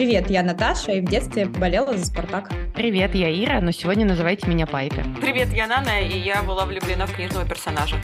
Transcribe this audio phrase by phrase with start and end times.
[0.00, 2.50] Привет, я Наташа, и в детстве болела за «Спартак».
[2.74, 5.04] Привет, я Ира, но сегодня называйте меня Пайпер.
[5.20, 7.96] Привет, я Нана, и я была влюблена в книжного персонажа.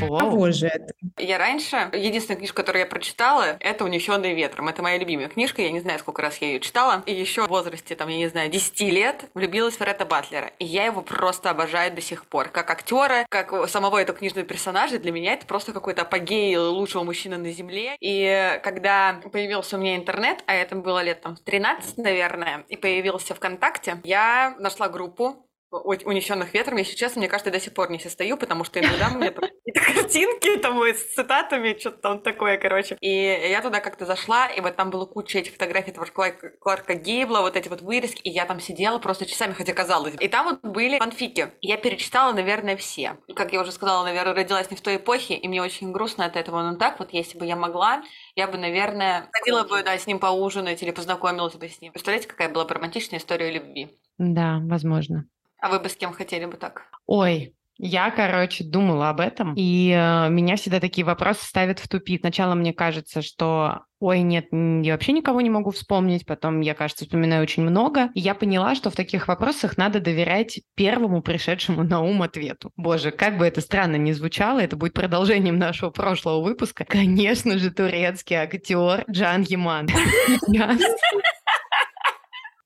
[0.00, 0.94] Кого же это?
[1.18, 4.68] Я раньше, единственная книжка, которую я прочитала, это «Унесенные ветром».
[4.68, 7.02] Это моя любимая книжка, я не знаю, сколько раз я ее читала.
[7.06, 10.52] И еще в возрасте, там, я не знаю, 10 лет влюбилась в Ретта Батлера.
[10.58, 12.48] И я его просто обожаю до сих пор.
[12.48, 17.36] Как актера, как самого этого книжного персонажа, для меня это просто какой-то апогей лучшего мужчины
[17.36, 17.96] на Земле.
[18.00, 23.34] И когда появился у меня интернет, а это было лет там 13, наверное, и появился
[23.34, 27.98] ВКонтакте, я нашла группу унесенных ветром, если честно, мне кажется, я до сих пор не
[27.98, 32.96] состою, потому что иногда меня какие-то картинки там с цитатами, что-то там такое, короче.
[33.00, 37.40] И я туда как-то зашла, и вот там было куча этих фотографий этого Кларка Гейбла,
[37.40, 40.14] вот эти вот вырезки, и я там сидела просто часами, хотя казалось.
[40.20, 41.52] И там вот были фанфики.
[41.60, 43.16] Я перечитала, наверное, все.
[43.34, 46.36] Как я уже сказала, наверное, родилась не в той эпохе, и мне очень грустно от
[46.36, 46.62] этого.
[46.62, 48.02] Но так вот, если бы я могла,
[48.34, 51.92] я бы, наверное, ходила бы, да, с ним поужинать или познакомилась бы с ним.
[51.92, 53.90] Представляете, какая была бы романтичная история любви?
[54.18, 55.28] Да, возможно.
[55.60, 56.86] А вы бы с кем хотели бы так?
[57.06, 62.20] Ой, я, короче, думала об этом, и э, меня всегда такие вопросы ставят в тупик.
[62.22, 67.04] Сначала мне кажется, что ой, нет, я вообще никого не могу вспомнить, потом я, кажется,
[67.04, 68.10] вспоминаю очень много.
[68.14, 72.72] И я поняла, что в таких вопросах надо доверять первому пришедшему на ум ответу.
[72.76, 76.84] Боже, как бы это странно ни звучало, это будет продолжением нашего прошлого выпуска.
[76.84, 79.88] Конечно же, турецкий актер Джан Яман.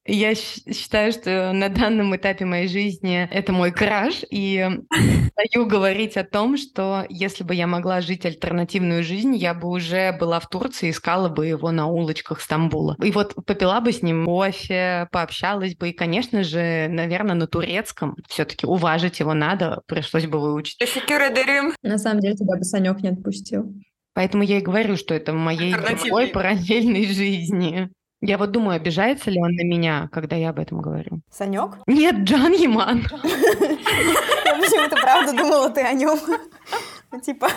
[0.04, 4.68] Я считаю, что на данном этапе моей жизни это мой краш, и
[5.30, 10.12] стою говорить о том, что если бы я могла жить альтернативную жизнь, я бы уже
[10.18, 12.96] была в Турции, искала бы его на улочках Стамбула.
[13.00, 18.16] И вот попила бы с ним кофе, пообщалась бы, и, конечно же, наверное, на турецком.
[18.28, 20.80] Все-таки уважить его надо, пришлось бы выучить.
[21.82, 23.72] На самом деле тебя бы Санек не отпустил.
[24.14, 27.88] Поэтому я и говорю, что это в моей другой параллельной жизни.
[28.24, 31.22] Я вот думаю, обижается ли он на меня, когда я об этом говорю.
[31.28, 31.78] Санек?
[31.88, 33.04] Нет, Джан Яман.
[34.44, 36.16] Я почему-то правда думала ты о нем.
[37.10, 37.50] Ну, типа,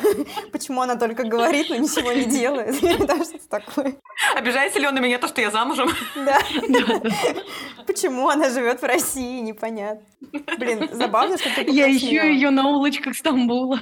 [0.51, 2.75] почему она только говорит, но ничего не делает?
[3.06, 3.95] Да, что-то такое.
[4.35, 5.88] Обижается ли он на меня то, что я замужем?
[6.16, 6.39] Да.
[7.85, 10.03] Почему она живет в России, непонятно.
[10.57, 13.81] Блин, забавно, что ты Я ищу ее на улочках Стамбула.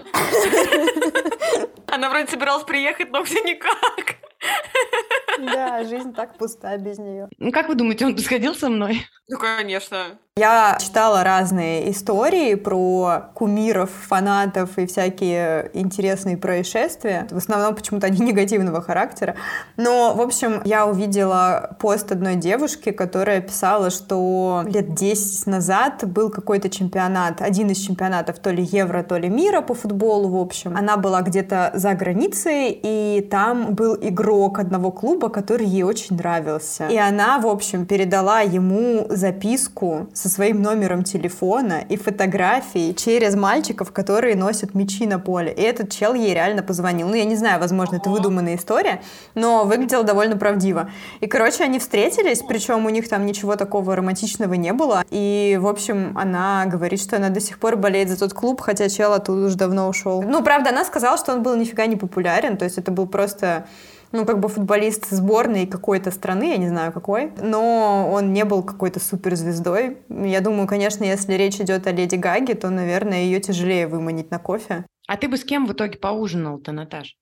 [1.87, 4.17] Она вроде собиралась приехать, но все никак.
[5.39, 7.27] Да, жизнь так пуста без нее.
[7.39, 9.01] Ну, как вы думаете, он бы сходил со мной?
[9.27, 10.19] Ну, конечно.
[10.35, 17.27] Я читала разные истории про кумиров, фанатов и всякие интересные происшествия.
[17.29, 19.35] В основном почему-то они негативного характера.
[19.77, 26.29] Но, в общем, я увидела пост одной девушки, которая писала, что лет 10 назад был
[26.29, 30.75] какой-то чемпионат, один из чемпионатов то ли Евро, то ли мира по футболу, в общем.
[30.75, 36.87] Она была где-то за границей, и там был игрок одного клуба, который ей очень нравился.
[36.87, 43.91] И она, в общем, передала ему записку со своим номером телефона и фотографией через мальчиков,
[43.91, 45.51] которые носят мечи на поле.
[45.51, 47.07] И этот чел ей реально позвонил.
[47.07, 49.01] Ну, я не знаю, возможно, это выдуманная история,
[49.35, 50.89] но выглядело довольно правдиво.
[51.19, 55.03] И, короче, они встретились, причем у них там ничего такого романтичного не было.
[55.09, 58.89] И, в общем, она говорит, что она до сих пор болеет за тот клуб, хотя
[58.89, 60.21] чел оттуда уже давно ушел.
[60.21, 63.65] Ну, правда, она сказала, что он был нифига не популярен, то есть это был просто
[64.13, 68.63] ну, как бы футболист сборной какой-то страны, я не знаю какой, но он не был
[68.63, 69.97] какой-то суперзвездой.
[70.09, 74.39] Я думаю, конечно, если речь идет о Леди Гаге, то, наверное, ее тяжелее выманить на
[74.39, 74.85] кофе.
[75.07, 77.17] А ты бы с кем в итоге поужинал-то, Наташ?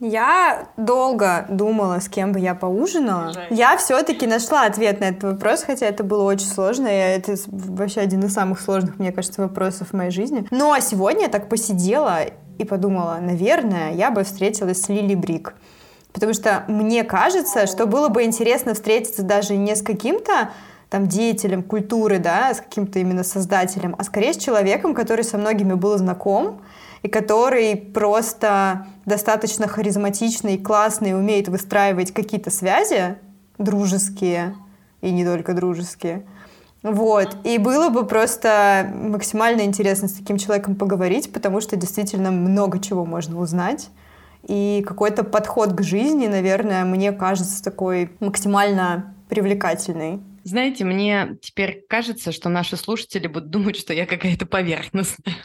[0.00, 3.32] Я долго думала, с кем бы я поужинала.
[3.32, 3.46] Жаль.
[3.50, 6.88] Я все-таки нашла ответ на этот вопрос, хотя это было очень сложно.
[6.88, 10.46] И это вообще один из самых сложных, мне кажется, вопросов в моей жизни.
[10.50, 12.18] Но сегодня я так посидела
[12.58, 15.54] и подумала, наверное, я бы встретилась с Лили Брик.
[16.14, 20.50] Потому что мне кажется, что было бы интересно встретиться даже не с каким-то
[20.88, 25.74] там деятелем культуры, да, с каким-то именно создателем, а скорее с человеком, который со многими
[25.74, 26.60] был знаком,
[27.02, 33.16] и который просто достаточно харизматичный, классный, умеет выстраивать какие-то связи
[33.58, 34.54] дружеские
[35.00, 36.24] и не только дружеские.
[36.84, 37.36] Вот.
[37.42, 43.04] И было бы просто максимально интересно с таким человеком поговорить, потому что действительно много чего
[43.04, 43.88] можно узнать.
[44.46, 50.20] И какой-то подход к жизни, наверное, мне кажется такой максимально привлекательный.
[50.44, 55.36] Знаете, мне теперь кажется, что наши слушатели будут думать, что я какая-то поверхностная.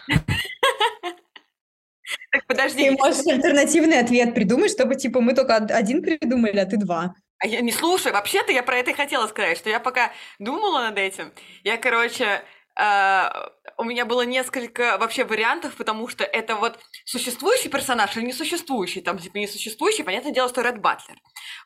[2.32, 2.90] Так подожди.
[2.90, 7.16] Ты можешь альтернативный ответ придумать, чтобы типа мы только один придумали, а ты два.
[7.40, 8.14] А я не слушаю.
[8.14, 11.32] Вообще-то я про это и хотела сказать, что я пока думала над этим.
[11.64, 12.42] Я, короче,
[13.78, 19.02] у меня было несколько вообще вариантов, потому что это вот существующий персонаж или несуществующий.
[19.02, 21.18] Там, типа, несуществующий, понятное дело, что Ред Батлер.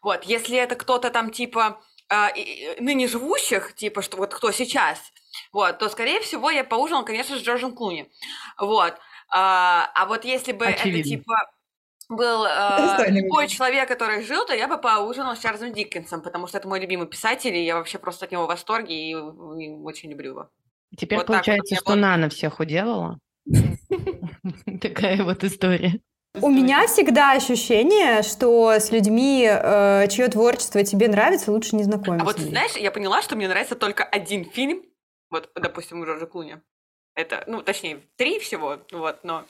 [0.02, 5.00] Вот, если это кто-то там, типа, э, ныне живущих, типа, что вот кто сейчас,
[5.52, 8.10] вот, то, скорее всего, я поужинала, конечно, с Джорджем Клуни.
[8.60, 8.96] Вот.
[9.30, 11.00] А, а вот если бы Очевидно.
[11.00, 11.36] это, типа,
[12.10, 16.58] был э, любой человек, который жил, то я бы поужинала с Чарльзом Диккенсом, потому что
[16.58, 20.12] это мой любимый писатель, и я вообще просто от него в восторге и, и очень
[20.12, 20.50] люблю его.
[20.98, 21.96] Теперь вот получается, вот что было...
[21.96, 23.20] Нана всех уделала?
[24.82, 26.00] Такая вот история.
[26.42, 32.24] У меня всегда ощущение, что с людьми, э, чье творчество тебе нравится, лучше не знакомиться.
[32.24, 34.82] А вот знаешь, я поняла, что мне нравится только один фильм,
[35.30, 36.58] вот, допустим, у Джорджа Клуни.
[37.16, 39.46] Это, ну, точнее, три всего, вот, но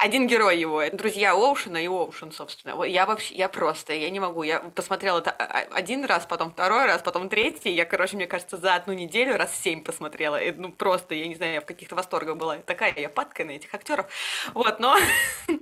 [0.00, 2.82] один герой его, это друзья Оушена и Оушен, собственно.
[2.82, 7.02] Я вообще, я просто, я не могу, я посмотрела это один раз, потом второй раз,
[7.02, 11.14] потом третий, я, короче, мне кажется, за одну неделю раз семь посмотрела, и, ну, просто,
[11.14, 14.06] я не знаю, я в каких-то восторгах была, такая я падка на этих актеров,
[14.52, 14.96] вот, но,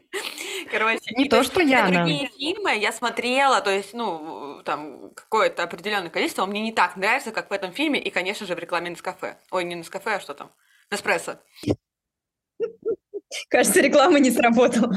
[0.70, 1.00] короче.
[1.14, 6.46] Не то, что я, Другие фильмы я смотрела, то есть, ну, там, какое-то определенное количество,
[6.46, 9.36] мне не так нравится, как в этом фильме, и, конечно же, в рекламе на кафе.
[9.50, 10.50] Ой, не на кафе, а что там?
[10.90, 11.38] Эспрессо.
[13.48, 14.96] Кажется, реклама не сработала.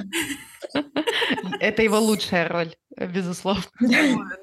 [1.59, 3.63] Это его лучшая роль, безусловно.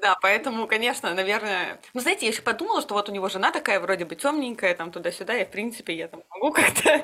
[0.01, 1.79] Да, поэтому, конечно, наверное...
[1.93, 4.91] Ну, знаете, я еще подумала, что вот у него жена такая вроде бы темненькая, там
[4.91, 7.03] туда-сюда, и, в принципе, я там могу как-то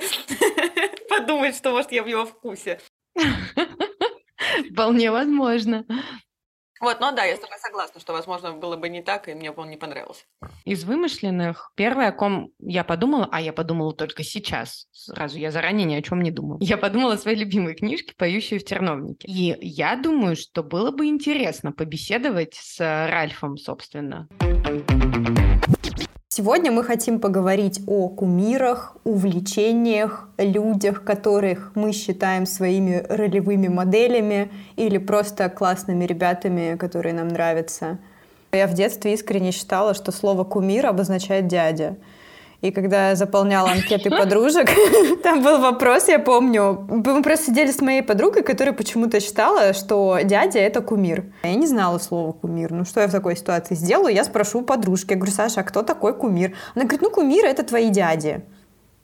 [1.10, 2.80] подумать, что, может, я в его вкусе.
[4.72, 5.86] Вполне возможно.
[6.82, 9.52] Вот, ну да, я с тобой согласна, что, возможно, было бы не так, и мне
[9.52, 10.24] бы он не понравился.
[10.66, 15.86] Из вымышленных, первое, о ком я подумала, а я подумала только сейчас, сразу, я заранее
[15.86, 16.58] ни о чем не думала.
[16.60, 19.28] Я подумала о своей любимой книжке «Поющие в терновнике».
[19.28, 24.28] И я думаю, что было бы интересно побеседовать с Ральфом, собственно.
[26.34, 34.98] Сегодня мы хотим поговорить о кумирах, увлечениях, людях, которых мы считаем своими ролевыми моделями или
[34.98, 37.98] просто классными ребятами, которые нам нравятся.
[38.54, 41.98] Я в детстве искренне считала, что слово «кумир» обозначает «дядя».
[42.62, 44.70] И когда я заполняла анкеты подружек,
[45.24, 46.86] там был вопрос, я помню.
[46.88, 51.26] Мы просто сидели с моей подругой, которая почему-то считала, что дядя— это кумир.
[51.44, 52.72] Я не знала слова «кумир».
[52.72, 54.14] Ну, что я в такой ситуации сделаю?
[54.14, 55.12] Я спрошу подружки.
[55.12, 56.56] Я говорю, Саша, а кто такой кумир?
[56.76, 58.44] Она говорит, ну, кумир— это твои дяди.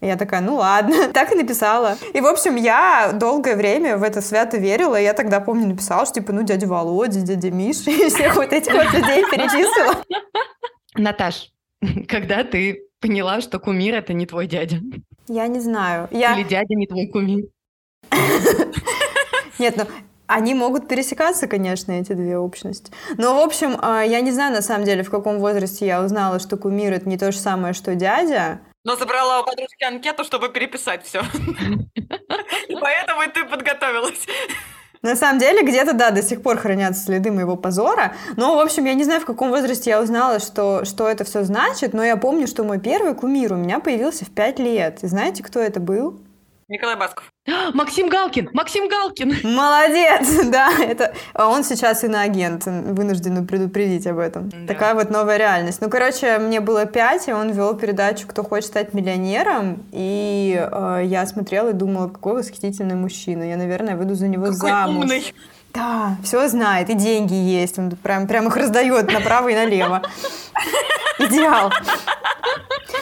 [0.01, 1.97] Я такая, ну ладно, так и написала.
[2.13, 4.95] И, в общем, я долгое время в это свято верила.
[4.95, 8.73] Я тогда, помню, написала, что, типа, ну, дядя Володя, дядя Миша, и всех вот этих
[8.73, 9.95] вот людей перечислила.
[10.93, 11.51] Наташ,
[12.07, 14.77] когда ты поняла, что кумир это не твой дядя?
[15.27, 16.07] Я не знаю.
[16.11, 16.33] Я...
[16.37, 17.45] Или дядя не твой кумир?
[19.59, 19.85] Нет, ну
[20.27, 22.91] они могут пересекаться, конечно, эти две общности.
[23.17, 26.39] Но, в общем, а, я не знаю, на самом деле, в каком возрасте я узнала,
[26.39, 28.59] что кумир— это не то же самое, что дядя.
[28.83, 31.21] Но забрала у подружки анкету, чтобы переписать все.
[32.81, 34.27] Поэтому ты подготовилась.
[35.01, 38.13] На самом деле, где-то, да, до сих пор хранятся следы моего позора.
[38.35, 41.43] Но, в общем, я не знаю, в каком возрасте я узнала, что, что это все
[41.43, 45.03] значит, но я помню, что мой первый кумир у меня появился в пять лет.
[45.03, 46.19] И знаете, кто это был?
[46.69, 47.31] Николай Басков.
[47.73, 48.49] Максим Галкин!
[48.53, 49.37] Максим Галкин!
[49.55, 50.27] Молодец!
[50.51, 54.49] Да, это а он сейчас иноагент, вынужден предупредить об этом.
[54.49, 54.73] Да.
[54.73, 55.81] Такая вот новая реальность.
[55.81, 61.01] Ну, короче, мне было пять, и он вел передачу «Кто хочет стать миллионером», и э,
[61.05, 63.43] я смотрела и думала, какой восхитительный мужчина.
[63.43, 65.03] Я, наверное, выйду за него какой замуж.
[65.03, 65.33] Умный.
[65.73, 67.77] Да, все знает, и деньги есть.
[67.77, 70.01] Он прям, прям их раздает направо и налево.
[71.19, 71.71] Идеал.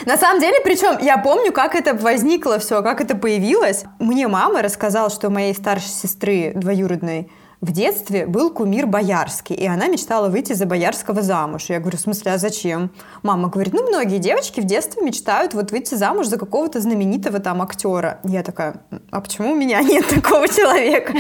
[0.06, 3.86] На самом деле, причем я помню, как это возникло все, как это появилось.
[4.00, 7.30] Мне мама рассказала, что у моей старшей сестры двоюродной
[7.62, 11.66] в детстве был кумир Боярский, и она мечтала выйти за Боярского замуж.
[11.70, 12.92] Я говорю, в смысле, а зачем?
[13.24, 17.62] Мама говорит, ну, многие девочки в детстве мечтают вот выйти замуж за какого-то знаменитого там
[17.62, 18.20] актера.
[18.24, 21.14] Я такая, а почему у меня нет такого человека?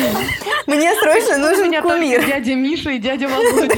[0.68, 2.26] Мне срочно нужен кумир.
[2.26, 3.76] дядя Миша и дядя Володя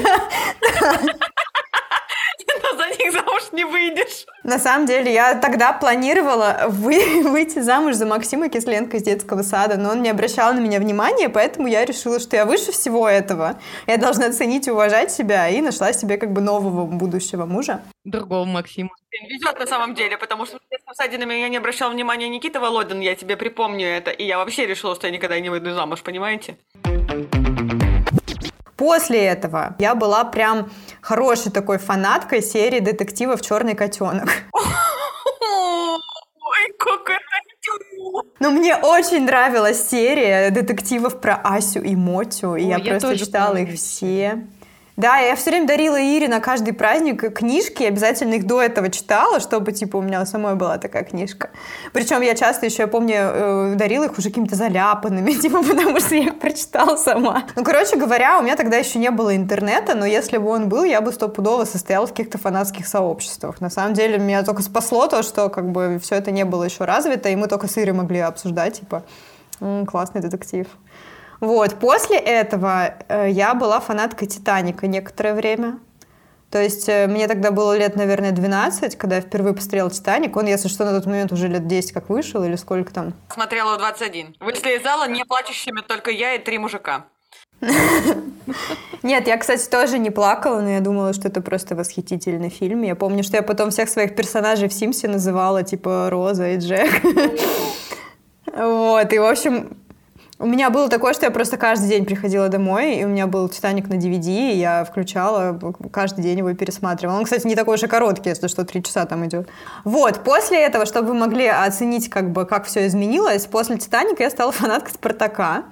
[2.77, 4.25] за них замуж не выйдешь.
[4.43, 9.77] На самом деле, я тогда планировала вы, выйти замуж за Максима Кисленко из детского сада,
[9.77, 13.59] но он не обращал на меня внимания, поэтому я решила, что я выше всего этого.
[13.87, 17.81] Я должна ценить и уважать себя, и нашла себе как бы нового будущего мужа.
[18.03, 18.89] Другого Максима.
[19.11, 22.59] Везет на самом деле, потому что в детском саде на меня не обращал внимания Никита
[22.59, 26.01] Володин, я тебе припомню это, и я вообще решила, что я никогда не выйду замуж,
[26.03, 26.57] понимаете?
[28.77, 34.29] После этого я была прям хорошей такой фанаткой серии детективов «Черный котенок».
[34.53, 34.63] Ой,
[36.77, 37.21] как это
[38.39, 43.17] но мне очень нравилась серия детективов про Асю и Мотю, и Ой, я, я просто
[43.17, 43.73] читала помню.
[43.73, 44.47] их все.
[44.97, 49.39] Да, я все время дарила Ире на каждый праздник книжки, обязательно их до этого читала,
[49.39, 51.51] чтобы, типа, у меня самой была такая книжка.
[51.93, 56.15] Причем я часто еще, я помню, э, дарила их уже какими-то заляпанными, типа, потому что
[56.15, 57.43] я их прочитала сама.
[57.55, 60.83] Ну, короче говоря, у меня тогда еще не было интернета, но если бы он был,
[60.83, 63.61] я бы стопудово состояла в каких-то фанатских сообществах.
[63.61, 66.85] На самом деле, меня только спасло то, что, как бы, все это не было еще
[66.85, 69.03] развито, и мы только с Ирой могли обсуждать, типа,
[69.85, 70.65] классный детектив.
[71.39, 75.79] Вот, после этого э, я была фанаткой «Титаника» некоторое время.
[76.49, 80.35] То есть э, мне тогда было лет, наверное, 12, когда я впервые посмотрела «Титаник».
[80.35, 83.13] Он, если что, на тот момент уже лет 10 как вышел, или сколько там.
[83.29, 84.35] Смотрела 21.
[84.39, 87.05] Вышли из зала не плачущими только я и три мужика.
[89.03, 92.83] Нет, я, кстати, тоже не плакала, но я думала, что это просто восхитительный фильм.
[92.83, 97.01] Я помню, что я потом всех своих персонажей в Симсе называла, типа, Роза и Джек.
[98.55, 99.77] Вот, и, в общем,
[100.39, 103.49] у меня было такое, что я просто каждый день приходила домой, и у меня был
[103.49, 105.59] «Титаник» на DVD, и я включала,
[105.91, 107.17] каждый день его пересматривала.
[107.17, 109.49] Он, кстати, не такой уж и короткий, если что, три часа там идет.
[109.83, 114.29] Вот, после этого, чтобы вы могли оценить, как бы, как все изменилось, после «Титаника» я
[114.29, 115.65] стала фанаткой «Спартака».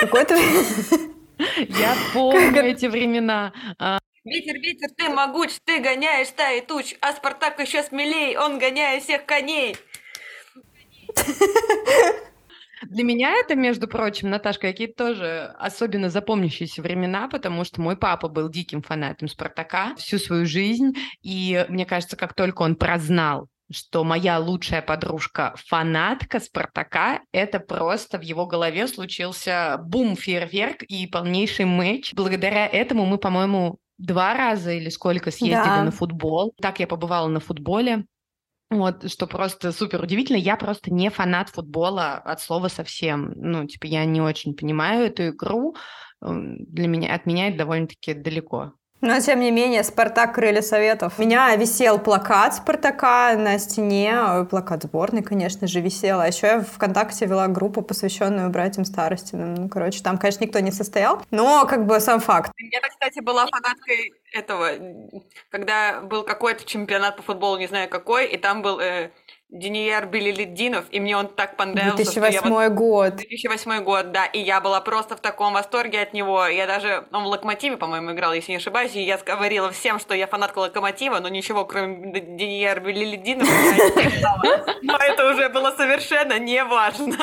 [0.00, 0.36] Какой-то...
[1.56, 3.52] Я помню эти времена.
[3.78, 9.04] А, ветер, ветер, ты могуч, ты гоняешь стаи туч, а Спартак еще смелей, он гоняет
[9.04, 9.76] всех коней.
[12.98, 18.26] Для меня это, между прочим, Наташка, какие-то тоже особенно запомнящиеся времена, потому что мой папа
[18.26, 24.02] был диким фанатом «Спартака» всю свою жизнь, и мне кажется, как только он прознал, что
[24.02, 31.66] моя лучшая подружка фанатка Спартака, это просто в его голове случился бум, фейерверк и полнейший
[31.66, 32.12] матч.
[32.14, 35.84] Благодаря этому мы, по-моему, два раза или сколько съездили да.
[35.84, 36.52] на футбол.
[36.60, 38.06] Так я побывала на футболе.
[38.70, 40.36] Вот, что просто супер удивительно.
[40.36, 43.32] Я просто не фанат футбола от слова совсем.
[43.36, 45.74] Ну, типа, я не очень понимаю эту игру.
[46.20, 48.74] Для меня, от меня это довольно-таки далеко.
[49.00, 50.34] Но, тем не менее, «Спартак.
[50.34, 51.14] Крылья Советов».
[51.18, 56.20] У меня висел плакат «Спартака» на стене, плакат сборной, конечно же, висел.
[56.20, 59.54] А еще я в ВКонтакте вела группу, посвященную братьям Старостиным.
[59.54, 62.52] Ну, короче, там, конечно, никто не состоял, но как бы сам факт.
[62.58, 64.70] Я, кстати, была фанаткой этого,
[65.50, 68.80] когда был какой-то чемпионат по футболу, не знаю какой, и там был...
[68.80, 69.10] Э,
[69.50, 71.96] Денияр Белилиддинов, и мне он так понравился.
[71.96, 72.72] 2008 вот...
[72.72, 73.16] год.
[73.16, 76.46] 2008 год, да, и я была просто в таком восторге от него.
[76.46, 80.14] Я даже, он в «Локомотиве», по-моему, играл, если не ошибаюсь, и я говорила всем, что
[80.14, 83.74] я фанатка «Локомотива», но ничего, кроме Денияр Белилиддинова, я
[84.04, 84.82] не.
[84.82, 87.16] Но это уже было совершенно неважно.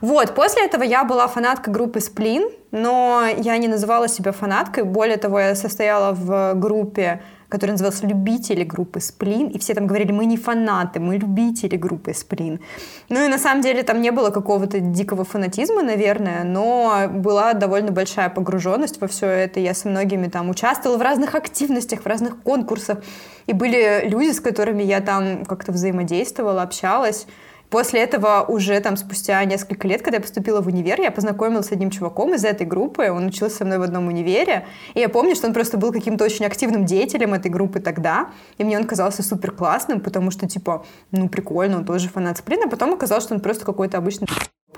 [0.00, 4.84] Вот, после этого я была фанаткой группы Сплин, но я не называла себя фанаткой.
[4.84, 10.12] Более того, я состояла в группе который назывался «Любители группы Сплин», и все там говорили,
[10.12, 12.60] мы не фанаты, мы любители группы Сплин.
[13.08, 17.92] Ну и на самом деле там не было какого-то дикого фанатизма, наверное, но была довольно
[17.92, 19.60] большая погруженность во все это.
[19.60, 22.98] Я со многими там участвовала в разных активностях, в разных конкурсах,
[23.46, 27.26] и были люди, с которыми я там как-то взаимодействовала, общалась.
[27.70, 31.72] После этого уже там спустя несколько лет, когда я поступила в универ, я познакомилась с
[31.72, 35.34] одним чуваком из этой группы, он учился со мной в одном универе, и я помню,
[35.34, 39.22] что он просто был каким-то очень активным деятелем этой группы тогда, и мне он казался
[39.22, 43.34] супер классным, потому что, типа, ну, прикольно, он тоже фанат Сплина, а потом оказалось, что
[43.34, 44.28] он просто какой-то обычный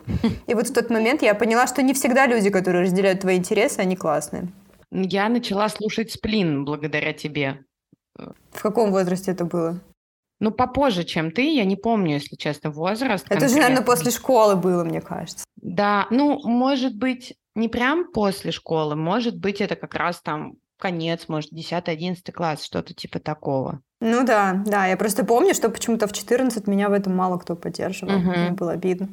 [0.47, 3.80] и вот в тот момент я поняла, что не всегда люди, которые разделяют твои интересы,
[3.80, 4.49] они классные.
[4.90, 7.64] Я начала слушать сплин благодаря тебе.
[8.16, 9.78] В каком возрасте это было?
[10.40, 13.25] Ну, попозже, чем ты, я не помню, если честно, возраст.
[13.26, 13.49] Это конкретно.
[13.49, 15.45] же, наверное, после школы было, мне кажется.
[15.57, 21.29] Да, ну, может быть, не прям после школы, может быть, это как раз там конец,
[21.29, 23.83] может, 10-11 класс, что-то типа такого.
[24.01, 27.57] Ну да, да, я просто помню, что почему-то в 14 меня в этом мало кто
[27.57, 28.31] поддерживал, угу.
[28.31, 29.09] мне было обидно.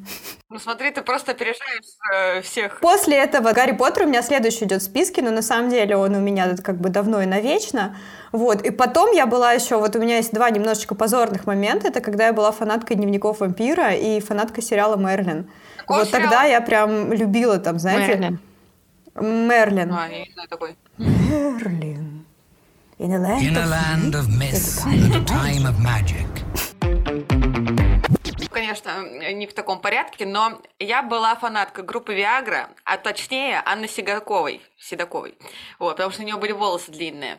[0.50, 2.80] Ну смотри, ты просто опережаешь э, всех.
[2.82, 6.14] После этого Гарри Поттер у меня следующий идет в списке, но на самом деле он
[6.14, 7.98] у меня как бы давно и навечно.
[8.32, 12.00] Вот, и потом я была еще, вот у меня есть два немножечко позорных момента, это
[12.00, 15.50] когда я была фанаткой дневников вампира и фанаткой сериала Мерлин.
[15.78, 16.24] Какого вот сериала?
[16.24, 18.14] тогда я прям любила там, знаете...
[18.14, 18.40] Мерлин.
[19.16, 19.94] Мерлин.
[19.94, 20.76] А, я не знаю такой.
[20.98, 22.26] Мерлин.
[22.98, 26.26] In a land, In a land of, myth and a time of magic.
[28.50, 34.62] Конечно, не в таком порядке, но я была фанаткой группы Виагра, а точнее Анны Сигаковой,
[34.78, 35.38] Седаковой,
[35.78, 37.38] вот, потому что у нее были волосы длинные.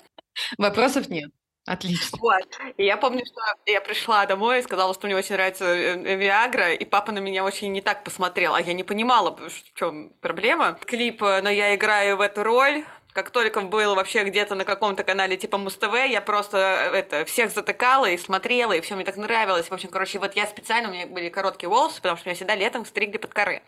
[0.59, 1.31] Вопросов нет.
[1.67, 2.19] Отлично.
[2.21, 2.43] Вот.
[2.77, 6.73] И я помню, что я пришла домой и сказала, что мне очень нравится э, Виагра,
[6.73, 10.79] и папа на меня очень не так посмотрел, а я не понимала, в чем проблема.
[10.85, 12.85] Клип «Но я играю в эту роль»
[13.17, 16.59] как только был вообще где-то на каком-то канале типа Муз-ТВ, я просто
[16.93, 19.69] э, это, всех затыкала и смотрела, и все мне так нравилось.
[19.69, 22.55] В общем, короче, вот я специально, у меня были короткие волосы, потому что меня всегда
[22.55, 23.63] летом стригли под коры.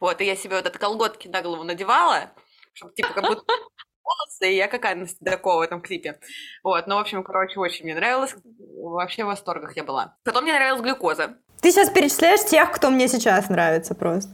[0.00, 2.32] Вот, и я себе вот эти колготки на голову надевала,
[2.72, 3.44] чтобы типа как будто
[4.06, 6.18] волосы, и я как Анна Седокова в этом клипе.
[6.62, 8.34] Вот, ну, в общем, короче, очень мне нравилось.
[8.78, 10.16] Вообще в восторгах я была.
[10.24, 11.36] Потом мне нравилась глюкоза.
[11.60, 14.30] Ты сейчас перечисляешь тех, кто мне сейчас нравится просто.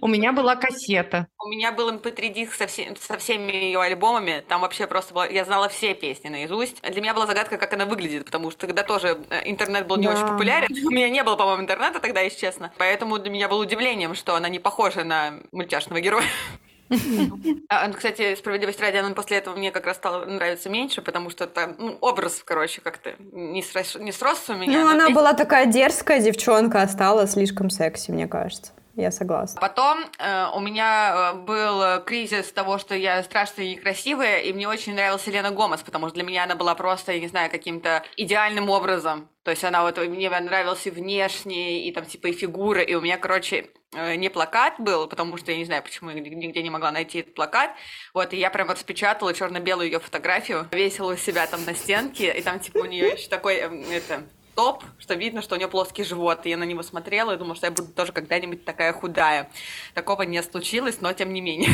[0.00, 1.26] У меня была кассета.
[1.38, 4.44] У меня был mp3-диск со, все, со всеми ее альбомами.
[4.48, 5.28] Там вообще просто было...
[5.28, 6.80] Я знала все песни наизусть.
[6.82, 10.06] Для меня была загадка, как она выглядит, потому что тогда тоже э, интернет был не
[10.06, 10.12] Да.
[10.14, 10.68] очень популярен.
[10.86, 12.72] У меня не было, по-моему, интернета тогда, если честно.
[12.78, 16.24] Поэтому для меня было удивлением, что она не похожа на мультяшного героя.
[17.68, 21.46] А, Кстати, справедливость ради, она после этого мне как раз стала нравиться меньше, потому что
[21.46, 24.82] там ну, образ, короче, как-то не, срос, не сросся у меня.
[24.82, 28.72] Ну, она была такая дерзкая девчонка, а стала слишком секси, мне кажется.
[29.00, 29.60] Я согласна.
[29.60, 34.52] Потом э, у меня э, был э, кризис того, что я страшная и некрасивая, и
[34.52, 37.50] мне очень нравилась Елена Гомес, потому что для меня она была просто, я не знаю,
[37.50, 39.28] каким-то идеальным образом.
[39.42, 43.00] То есть она вот мне нравилась и внешне, и там типа и фигура, и у
[43.00, 46.70] меня, короче, э, не плакат был, потому что я не знаю, почему я нигде не
[46.70, 47.70] могла найти этот плакат.
[48.12, 52.42] Вот, и я прям распечатала черно-белую ее фотографию, весила у себя там на стенке, и
[52.42, 54.24] там типа у нее еще такой, эм, это,
[54.60, 56.44] топ, что видно, что у нее плоский живот.
[56.44, 59.50] И я на него смотрела и думала, что я буду тоже когда-нибудь такая худая.
[59.94, 61.70] Такого не случилось, но тем не менее.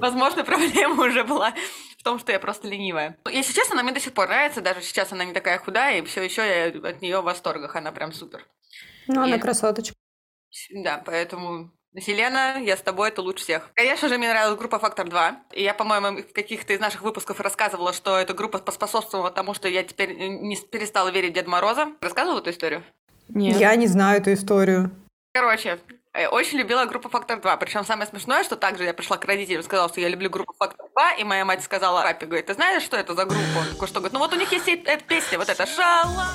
[0.00, 1.54] Возможно, проблема уже была
[1.96, 3.16] в том, что я просто ленивая.
[3.30, 6.04] Если честно, она мне до сих пор нравится, даже сейчас она не такая худая, и
[6.04, 8.44] все еще я от нее в восторгах, она прям супер.
[9.06, 9.94] Ну, она красоточка.
[10.70, 13.70] Да, поэтому Селена, я с тобой, это лучше всех.
[13.74, 15.34] Конечно же, мне нравилась группа «Фактор 2».
[15.54, 19.68] И я, по-моему, в каких-то из наших выпусков рассказывала, что эта группа поспособствовала тому, что
[19.68, 21.88] я теперь не перестала верить в Деда Мороза.
[22.00, 22.84] Рассказывала эту историю?
[23.28, 23.56] Нет.
[23.56, 24.92] Я не знаю эту историю.
[25.34, 25.80] Короче,
[26.12, 27.56] э, очень любила группу «Фактор 2».
[27.58, 30.86] Причем самое смешное, что также я пришла к родителям, сказала, что я люблю группу «Фактор
[30.96, 33.58] 2», и моя мать сказала папе, говорит, ты знаешь, что это за группа?
[33.58, 33.98] Он такой, что?
[33.98, 36.28] Говорит, ну вот у них есть эта песня, вот эта «Шала».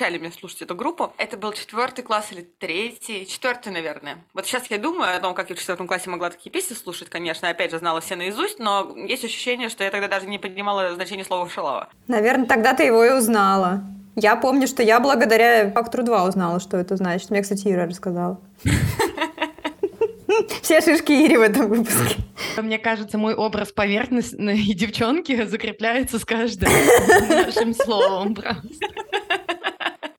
[0.00, 1.12] Запрещали мне слушать эту группу.
[1.18, 4.16] Это был четвертый класс или третий, четвертый, наверное.
[4.32, 7.10] Вот сейчас я думаю о том, как я в четвертом классе могла такие песни слушать,
[7.10, 10.38] конечно, я опять же знала все наизусть, но есть ощущение, что я тогда даже не
[10.38, 11.90] понимала значение слова «шалава».
[12.06, 13.82] Наверное, тогда ты его и узнала.
[14.16, 17.28] Я помню, что я благодаря Фактору 2 узнала, что это значит.
[17.28, 18.40] Мне, кстати, Ира рассказала.
[20.62, 22.16] Все шишки Ири в этом выпуске.
[22.56, 26.70] Мне кажется, мой образ поверхностной девчонки закрепляется с каждым
[27.28, 28.34] нашим словом.
[28.34, 28.64] просто.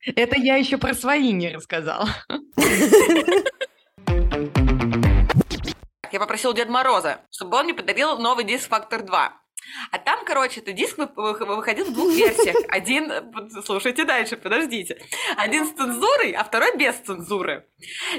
[0.04, 2.08] Это я еще про свои не рассказала.
[6.10, 9.30] Я попросила Деда Мороза, чтобы он мне подарил новый диск «Фактор 2».
[9.90, 12.56] А там, короче, этот диск вы- вы- выходил в двух версиях.
[12.68, 13.12] Один,
[13.64, 15.00] слушайте дальше, подождите.
[15.36, 17.66] Один с цензурой, а второй без цензуры.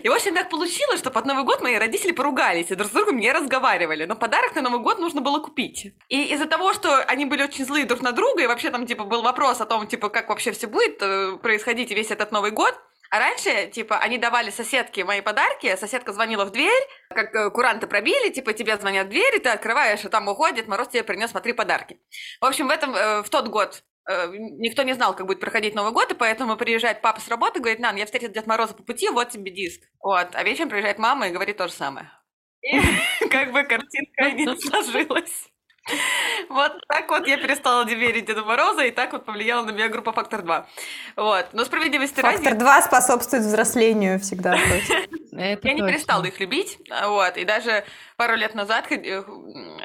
[0.01, 2.93] И, в общем, так получилось, что под Новый год мои родители поругались и друг с
[2.93, 4.06] другом не разговаривали.
[4.06, 5.93] Но подарок на Новый год нужно было купить.
[6.10, 9.03] И из-за того, что они были очень злые друг на друга, и вообще там, типа,
[9.03, 12.73] был вопрос о том, типа, как вообще все будет э, происходить весь этот Новый год,
[13.13, 17.86] а раньше, типа, они давали соседке мои подарки, соседка звонила в дверь, как э, куранты
[17.86, 21.30] пробили, типа, тебе звонят в дверь, и ты открываешь, и там уходит, Мороз тебе принес,
[21.30, 21.99] смотри, подарки.
[22.41, 25.76] В общем, в этом, э, в тот год э, никто не знал, как будет проходить
[25.76, 28.82] Новый год, и поэтому приезжает папа с работы, говорит, Нан, я встретил Дед Мороза по
[28.82, 29.84] пути, вот тебе диск.
[29.99, 32.10] Вот, а вечером приезжает мама и говорит то же самое.
[32.63, 32.80] И
[33.30, 35.53] как бы картинка не сложилась.
[36.50, 40.12] Вот так вот я перестала верить Деду Мороза, и так вот повлияла на меня группа
[40.13, 40.65] «Фактор 2».
[41.17, 41.48] Вот.
[41.54, 42.38] Но справедливости ради...
[42.38, 44.58] Фактор 2 способствует взрослению всегда.
[45.38, 45.93] Это Я не точно.
[45.93, 47.84] перестала их любить, вот, и даже
[48.17, 49.24] пару лет назад э,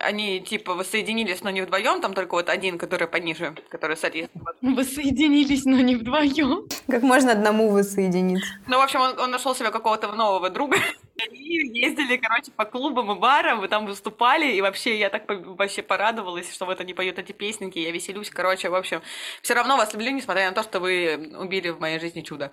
[0.02, 4.30] они, типа, воссоединились, но не вдвоем, там только вот один, который пониже, который садится.
[4.60, 6.68] Вы соединились, но не вдвоем.
[6.88, 8.48] Как можно одному воссоединиться?
[8.66, 10.76] Ну, в общем, он, он нашел себе какого-то нового друга.
[11.20, 11.38] Они
[11.76, 16.52] ездили, короче, по клубам и барам, и там выступали, и вообще я так вообще порадовалась,
[16.54, 19.02] что вот они поют эти песенки, я веселюсь, короче, в общем,
[19.42, 22.52] все равно вас люблю, несмотря на то, что вы убили в моей жизни чудо.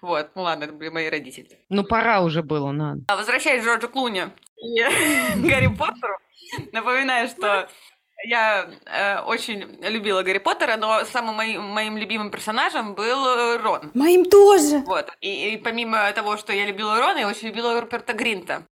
[0.00, 1.58] Вот, ну ладно, это были мои родители.
[1.68, 3.02] Ну, пора уже было, надо.
[3.08, 4.24] А возвращаясь к Джорджу Клуни
[4.56, 4.80] и
[5.48, 6.18] Гарри Поттеру,
[6.72, 7.68] напоминаю, что
[8.26, 13.90] я э, очень любила Гарри Поттера, но самым моим, моим любимым персонажем был э, Рон.
[13.94, 14.78] Моим тоже.
[14.86, 15.10] Вот.
[15.20, 18.66] И, и помимо того, что я любила Рона, я очень любила Руперта Гринта.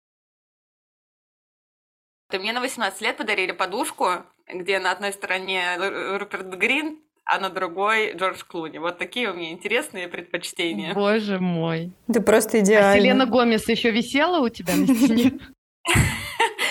[2.30, 7.38] И мне на 18 лет подарили подушку, где на одной стороне Ру- Руперт Гринт, а
[7.38, 8.78] на другой Джордж Клуни.
[8.78, 10.94] Вот такие у меня интересные предпочтения.
[10.94, 11.92] Боже мой.
[12.12, 13.00] Ты просто А идеально.
[13.00, 15.38] Селена Гомес еще висела у тебя на стене?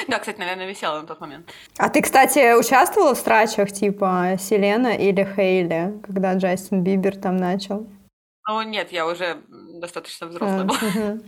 [0.08, 1.50] Да, кстати, наверное, висела на тот момент.
[1.78, 7.86] А ты, кстати, участвовала в страчах типа Селена или Хейли, когда Джастин Бибер там начал?
[8.48, 11.20] Ну, нет, я уже достаточно взрослая А, была.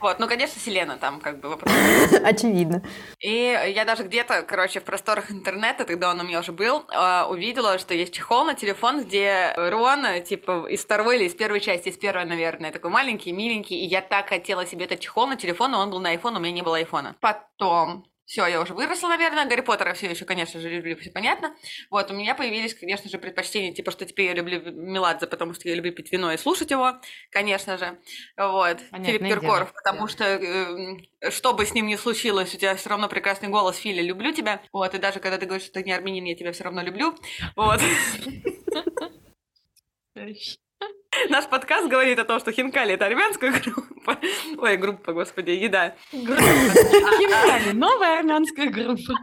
[0.00, 1.72] Вот, ну, конечно, Селена там как бы вопрос.
[2.24, 2.82] Очевидно.
[3.20, 7.26] И я даже где-то, короче, в просторах интернета, тогда он у меня уже был, а,
[7.28, 11.88] увидела, что есть чехол на телефон, где Рон, типа, из второй или из первой части,
[11.88, 15.72] из первой, наверное, такой маленький, миленький, и я так хотела себе этот чехол на телефон,
[15.72, 17.14] но он был на iPhone, у меня не было айфона.
[17.20, 21.52] Потом все, я уже выросла, наверное, Гарри Поттера все еще, конечно же, люблю, все понятно.
[21.90, 25.68] Вот, у меня появились, конечно же, предпочтения, типа, что теперь я люблю Меладзе, потому что
[25.68, 26.92] я люблю пить вино и слушать его,
[27.30, 27.98] конечно же.
[28.36, 29.72] Вот, Понятное Филипп Киркоров, дело.
[29.82, 33.78] потому что, э, что бы с ним ни случилось, у тебя все равно прекрасный голос,
[33.78, 34.62] Филя, люблю тебя.
[34.72, 37.16] Вот, и даже когда ты говоришь, что ты не армянин, я тебя все равно люблю.
[37.56, 37.80] Вот.
[41.28, 44.18] Наш подкаст говорит о том, что хинкали– это армянская группа.
[44.58, 45.94] Ой, группа, господи, еда.
[46.10, 49.14] Хинкали– новая армянская группа.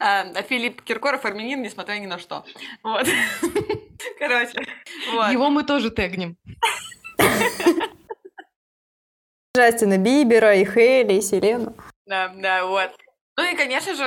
[0.00, 2.44] А, а Филипп Киркоров армянин, несмотря ни на что.
[2.82, 3.06] Вот.
[4.18, 4.66] Короче,
[5.12, 5.30] вот.
[5.30, 6.36] Его мы тоже тегнем.
[9.56, 11.74] Джастина Бибера, и Хейли, и Селену.
[12.06, 12.90] Да, да, вот.
[13.38, 14.04] Ну и, конечно же,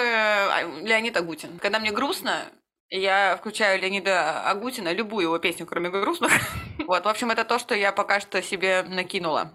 [0.86, 1.60] Леонид Агутин.
[1.60, 2.44] Когда мне грустно,
[2.92, 6.32] я включаю Леонида Агутина, любую его песню, кроме грустных.
[6.88, 9.52] Вот, в общем, это то, что я пока что себе накинула.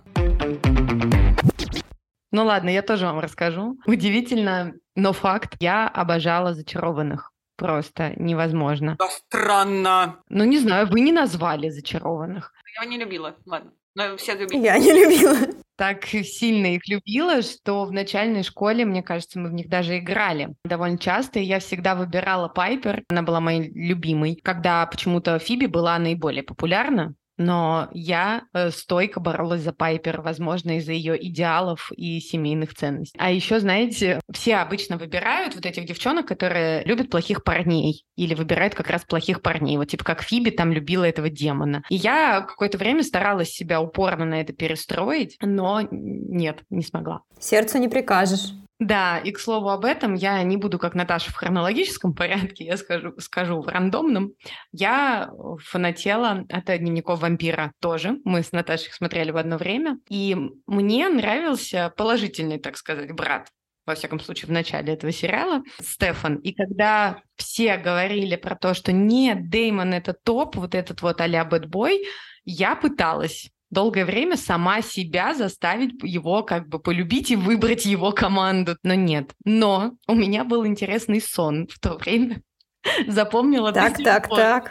[2.30, 3.76] Ну ладно, я тоже вам расскажу.
[3.86, 5.56] Удивительно, но факт.
[5.58, 7.32] Я обожала зачарованных.
[7.56, 8.94] Просто невозможно.
[9.00, 10.20] Да странно.
[10.28, 12.52] Ну, не знаю, вы не назвали зачарованных.
[12.76, 13.72] Я его не любила, ладно.
[13.96, 14.62] Но все любили.
[14.62, 19.54] Я не любила так сильно их любила, что в начальной школе, мне кажется, мы в
[19.54, 24.86] них даже играли довольно часто, и я всегда выбирала Пайпер, она была моей любимой, когда
[24.86, 31.16] почему-то Фиби была наиболее популярна, но я э, стойко боролась за Пайпер, возможно, из-за ее
[31.28, 33.18] идеалов и семейных ценностей.
[33.20, 38.74] А еще, знаете, все обычно выбирают вот этих девчонок, которые любят плохих парней или выбирают
[38.74, 39.76] как раз плохих парней.
[39.76, 41.82] Вот типа как Фиби там любила этого демона.
[41.88, 47.20] И я какое-то время старалась себя упорно на это перестроить, но нет, не смогла.
[47.38, 48.52] Сердцу не прикажешь.
[48.80, 52.76] Да, и к слову об этом, я не буду как Наташа в хронологическом порядке, я
[52.76, 54.32] скажу, скажу в рандомном.
[54.72, 55.30] Я
[55.62, 58.18] фанатела от дневников вампира тоже.
[58.24, 59.98] Мы с Наташей их смотрели в одно время.
[60.08, 63.48] И мне нравился положительный, так сказать, брат
[63.86, 66.36] во всяком случае, в начале этого сериала, Стефан.
[66.36, 71.44] И когда все говорили про то, что нет, Деймон это топ, вот этот вот а-ля
[71.44, 72.02] бэтбой,
[72.44, 78.76] я пыталась долгое время сама себя заставить его как бы полюбить и выбрать его команду.
[78.82, 79.32] Но нет.
[79.44, 82.40] Но у меня был интересный сон в то время.
[83.06, 84.70] Запомнила Так, так, так.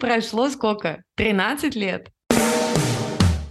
[0.00, 1.02] Прошло сколько?
[1.16, 2.08] 13 лет.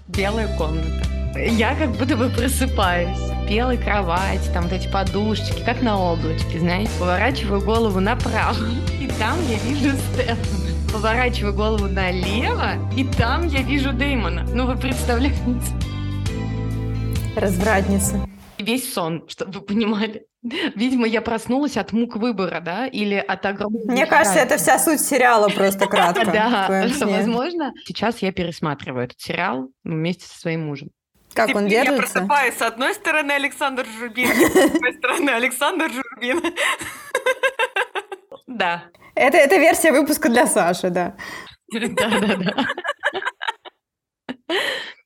[0.07, 1.03] Белая комната.
[1.35, 3.17] Я как будто бы просыпаюсь.
[3.49, 6.91] Белой кровать, там вот эти подушечки, как на облачке, знаете.
[6.97, 8.55] Поворачиваю голову направо,
[9.01, 10.62] и там я вижу Стефана
[10.93, 14.45] поворачиваю голову налево, и там я вижу Дэймона.
[14.53, 15.35] Ну, вы представляете?
[17.35, 18.29] Развратница.
[18.59, 20.27] Весь сон, чтобы вы понимали.
[20.75, 23.91] Видимо, я проснулась от мук выбора, да, или от огромного...
[23.91, 26.25] Мне кажется, это вся суть сериала просто кратко.
[26.31, 26.67] Да,
[27.01, 27.73] возможно.
[27.85, 30.89] Сейчас я пересматриваю этот сериал вместе со своим мужем.
[31.33, 31.93] Как он держится?
[31.93, 36.39] Я просыпаюсь с одной стороны Александр Журбин, с другой стороны Александр Журбин.
[38.57, 38.83] Да.
[39.15, 41.15] Это, это версия выпуска для Саши, да.
[41.71, 42.67] Да-да-да.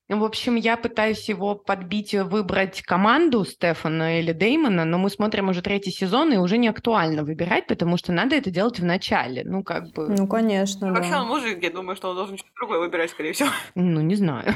[0.09, 5.61] В общем, я пытаюсь его подбить, выбрать команду Стефана или Деймона, но мы смотрим уже
[5.61, 9.43] третий сезон, и уже не актуально выбирать, потому что надо это делать в начале.
[9.43, 10.07] Ну, как бы...
[10.07, 11.23] Ну, конечно, Вообще да.
[11.23, 13.49] он мужик, я думаю, что он должен что-то другое выбирать, скорее всего.
[13.75, 14.55] Ну, не знаю.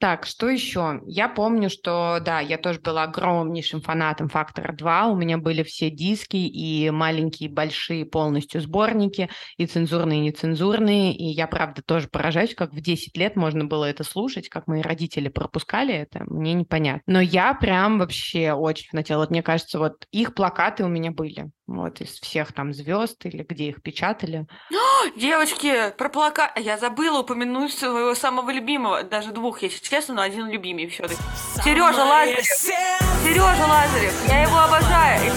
[0.00, 1.00] Так, что еще?
[1.06, 5.08] Я помню, что, да, я тоже была огромнейшим фанатом «Фактора 2».
[5.08, 11.16] У меня были все диски и маленькие, большие полностью сборники, и цензурные, и нецензурные.
[11.16, 14.82] И я, правда, тоже поражаюсь, как в 10 лет можно было это слушать, как мои
[14.82, 17.02] родители пропускали это, мне непонятно.
[17.12, 19.18] Но я прям вообще очень фанатела.
[19.18, 23.44] Вот мне кажется, вот их плакаты у меня были вот из всех там звезд или
[23.48, 24.46] где их печатали.
[25.16, 26.58] Девочки, про плакат.
[26.58, 31.20] Я забыла упомянуть своего самого любимого, даже двух, если честно, но один любимый все-таки.
[31.62, 32.44] Сережа Лазарев.
[32.44, 34.28] Сережа Лазарев.
[34.28, 35.32] Я его обожаю.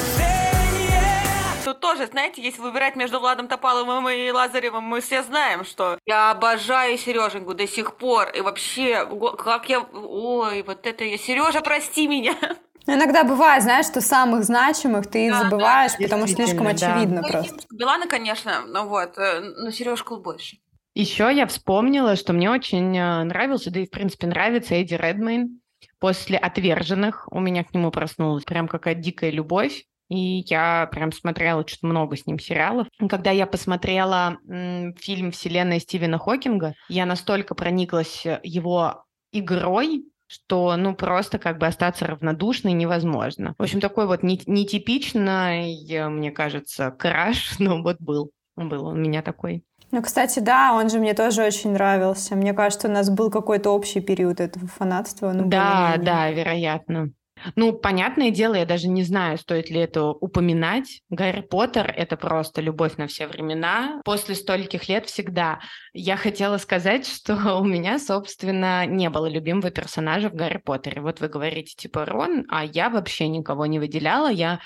[1.63, 6.31] Тут тоже, знаете, если выбирать между Владом Топаловым и Лазаревым, мы все знаем, что я
[6.31, 8.29] обожаю Сереженьку до сих пор.
[8.29, 9.05] И вообще,
[9.37, 9.81] как я...
[9.81, 11.17] Ой, вот это я...
[11.17, 12.35] Сережа, прости меня.
[12.87, 16.71] Иногда бывает, знаешь, что самых значимых ты да, забываешь, да, потому что слишком да.
[16.71, 17.55] очевидно ну, просто.
[17.71, 20.57] Билана, конечно, ну вот, э, но Сережку больше.
[20.93, 25.61] Еще я вспомнила, что мне очень э, нравился, да и в принципе нравится Эдди Редмейн.
[25.99, 29.85] После «Отверженных» у меня к нему проснулась прям какая-то дикая любовь.
[30.09, 32.87] и я прям смотрела что-то много с ним сериалов.
[33.09, 40.95] Когда я посмотрела м, фильм «Вселенная» Стивена Хокинга, я настолько прониклась его игрой, что, ну,
[40.95, 43.53] просто как бы остаться равнодушной невозможно.
[43.57, 48.31] В общем, такой вот нетипичный, мне кажется, краш, но вот был.
[48.55, 49.63] Был он у меня такой.
[49.91, 52.35] Ну, кстати, да, он же мне тоже очень нравился.
[52.35, 55.33] Мне кажется, у нас был какой-то общий период этого фанатства.
[55.33, 57.11] Ну, да, да, вероятно.
[57.55, 61.01] Ну, понятное дело, я даже не знаю, стоит ли это упоминать.
[61.09, 64.01] Гарри Поттер— это просто любовь на все времена.
[64.03, 65.59] После стольких лет всегда.
[65.93, 71.01] Я хотела сказать, что у меня, собственно, не было любимого персонажа в Гарри Поттере.
[71.01, 74.31] Вот вы говорите, типа, Рон, а я вообще никого не выделяла.
[74.31, 74.59] Я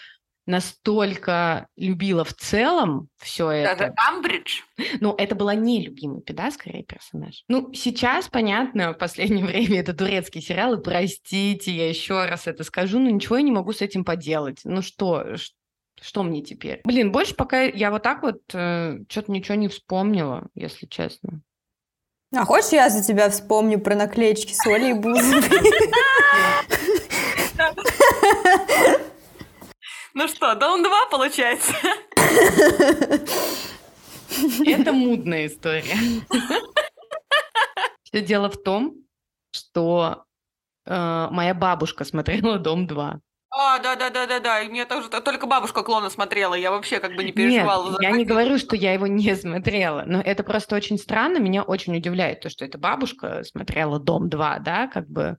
[0.45, 3.77] настолько любила в целом все это.
[3.77, 4.62] Даже Амбридж?
[4.99, 7.43] Ну, это была не любимый да, скорее, персонаж.
[7.47, 12.63] Ну, сейчас, понятно, в последнее время это турецкий сериал, и простите, я еще раз это
[12.63, 14.62] скажу, но ничего я не могу с этим поделать.
[14.63, 15.36] Ну что,
[16.01, 16.81] что мне теперь?
[16.84, 21.41] Блин, больше пока я вот так вот э, что-то ничего не вспомнила, если честно.
[22.36, 25.41] А хочешь, я за тебя вспомню про наклеечки с Олей Бузовой?
[30.15, 31.73] Ну что, Дом 2 получается?
[34.65, 35.97] Это мудная история.
[38.04, 38.93] Все дело в том,
[39.51, 40.23] что
[40.86, 43.19] э, моя бабушка смотрела Дом 2.
[43.58, 44.62] А, да, да, да, да, да.
[44.62, 46.56] И мне тоже только бабушка клона смотрела.
[46.56, 47.91] Я вообще как бы не переживала.
[47.91, 51.39] Нет, я не говорю, что я его не смотрела, но это просто очень странно.
[51.39, 55.36] Меня очень удивляет то, что эта бабушка смотрела Дом 2, да, как бы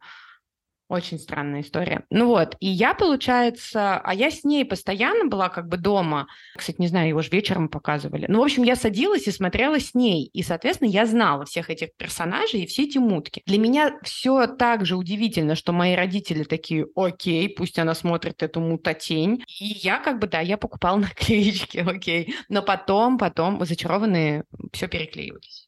[0.89, 2.05] очень странная история.
[2.11, 6.29] Ну вот, и я, получается, а я с ней постоянно была как бы дома.
[6.57, 8.27] Кстати, не знаю, его же вечером показывали.
[8.29, 10.31] Ну, в общем, я садилась и смотрела с ней.
[10.33, 13.43] И, соответственно, я знала всех этих персонажей и все эти мутки.
[13.47, 18.61] Для меня все так же удивительно, что мои родители такие, окей, пусть она смотрит эту
[18.61, 19.45] мутатень.
[19.61, 22.35] И я как бы, да, я покупала наклеечки, окей.
[22.49, 25.66] Но потом, потом зачарованные все переклеивались.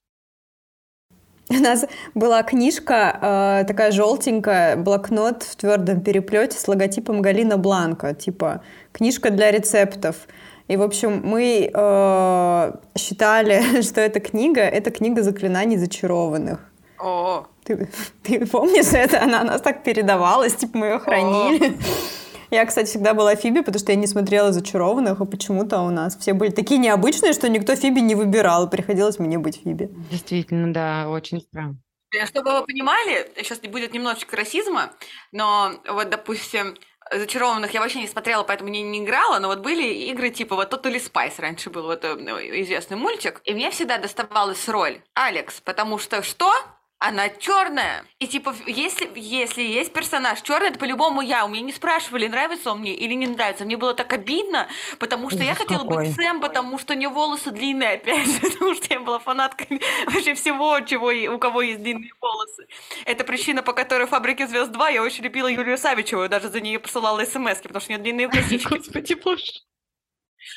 [1.51, 1.85] У нас
[2.15, 9.31] была книжка, э, такая желтенькая, блокнот в твердом переплете с логотипом Галина Бланка, типа книжка
[9.31, 10.17] для рецептов.
[10.69, 16.61] И, в общем, мы э, считали, что эта книга— это книга заклинаний зачарованных.
[16.99, 17.89] О, ты,
[18.23, 19.23] ты помнишь это?
[19.23, 21.69] Она у нас так передавалась, типа мы ее хранили.
[21.69, 21.75] О.
[22.51, 26.17] Я, кстати, всегда была Фиби, потому что я не смотрела «Зачарованных», и почему-то у нас
[26.17, 29.91] все были такие необычные, что никто Фиби не выбирал, приходилось мне быть Фиби.
[30.11, 31.77] Действительно, да, очень странно.
[32.27, 34.93] Чтобы вы понимали, сейчас будет немножечко расизма,
[35.31, 36.75] но вот, допустим,
[37.11, 40.73] Зачарованных я вообще не смотрела, поэтому не, не играла, но вот были игры типа вот
[40.73, 42.09] Totally Spice раньше был вот э,
[42.63, 46.53] известный мультик, и мне всегда доставалась роль Алекс, потому что что?
[46.99, 48.05] Она черная.
[48.19, 51.45] И типа, если, если есть персонаж черный, это по-любому я.
[51.45, 53.65] У меня не спрашивали, нравится он мне или не нравится.
[53.65, 56.07] Мне было так обидно, потому что Ужас я хотела какой.
[56.07, 59.81] быть Сэм, потому что у нее волосы длинные, опять же, потому что я была фанаткой
[60.07, 62.67] вообще всего, чего, у кого есть длинные волосы.
[63.05, 66.61] Это причина, по которой в «Фабрике звезд 2» я очень любила Юлию Савичеву, даже за
[66.61, 68.69] нее посылала смс потому что у нее длинные косички.
[68.69, 69.53] Господи боже.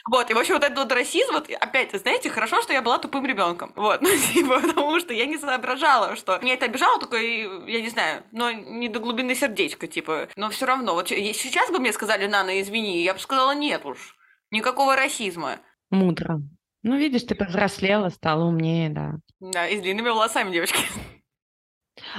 [0.10, 3.26] Вот, и вообще вот этот вот расизм, вот опять, знаете, хорошо, что я была тупым
[3.26, 3.74] ребенком.
[3.76, 7.90] Вот, ну, типа, потому что я не соображала, что меня это обижало, только, я не
[7.90, 10.30] знаю, но не до глубины сердечка, типа.
[10.36, 14.16] Но все равно, вот сейчас бы мне сказали, Нана, извини, я бы сказала, нет уж,
[14.52, 15.60] никакого расизма.
[15.90, 16.42] Мудро.
[16.84, 19.14] Ну, видишь, ты повзрослела, стала умнее, да.
[19.40, 20.84] Да, и с длинными волосами, девочки.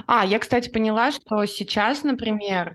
[0.07, 2.75] А, я, кстати, поняла, что сейчас, например,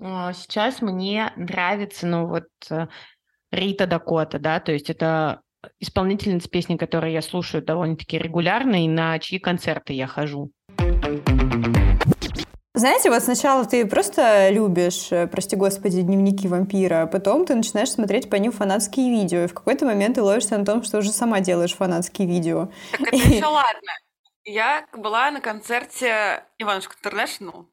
[0.00, 2.88] э, сейчас мне нравится, ну вот э,
[3.52, 5.42] Рита Дакота, да, то есть это
[5.78, 10.50] исполнительница песни, которые я слушаю довольно-таки регулярно, и на чьи концерты я хожу.
[12.74, 17.90] Знаете, вот сначала ты просто любишь, э, прости господи, дневники вампира, а потом ты начинаешь
[17.90, 21.12] смотреть по ним фанатские видео, и в какой-то момент ты ловишься на том, что уже
[21.12, 22.70] сама делаешь фанатские видео.
[22.92, 23.92] Так это еще ладно.
[24.44, 27.68] Я была на концерте Иванушка Интернешнл,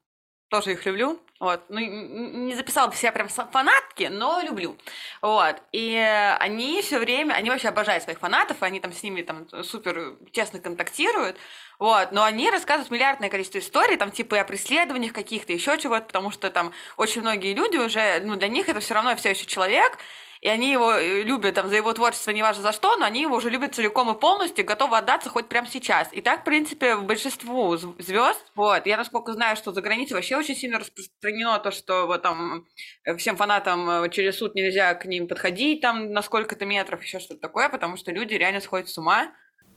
[0.49, 1.17] тоже их люблю.
[1.39, 1.63] Вот.
[1.69, 4.77] Ну, не записала себя прям фанатки, но люблю.
[5.21, 5.55] Вот.
[5.71, 5.95] И
[6.39, 10.59] они все время, они вообще обожают своих фанатов, они там с ними там супер тесно
[10.59, 11.37] контактируют.
[11.79, 12.11] Вот.
[12.11, 16.49] Но они рассказывают миллиардное количество историй, там типа о преследованиях каких-то, еще чего-то, потому что
[16.49, 19.97] там очень многие люди уже, ну, для них это все равно все еще человек,
[20.41, 23.35] и они его э, любят там за его творчество, неважно за что, но они его
[23.35, 26.07] уже любят целиком и полностью, готовы отдаться хоть прямо сейчас.
[26.13, 30.55] И так, в принципе, большинству звезд, вот, я насколько знаю, что за границей вообще очень
[30.55, 32.65] сильно распространено то, что вот там
[33.03, 37.19] э, всем фанатам э, через суд нельзя к ним подходить там на сколько-то метров, еще
[37.19, 39.31] что-то такое, потому что люди реально сходят с ума.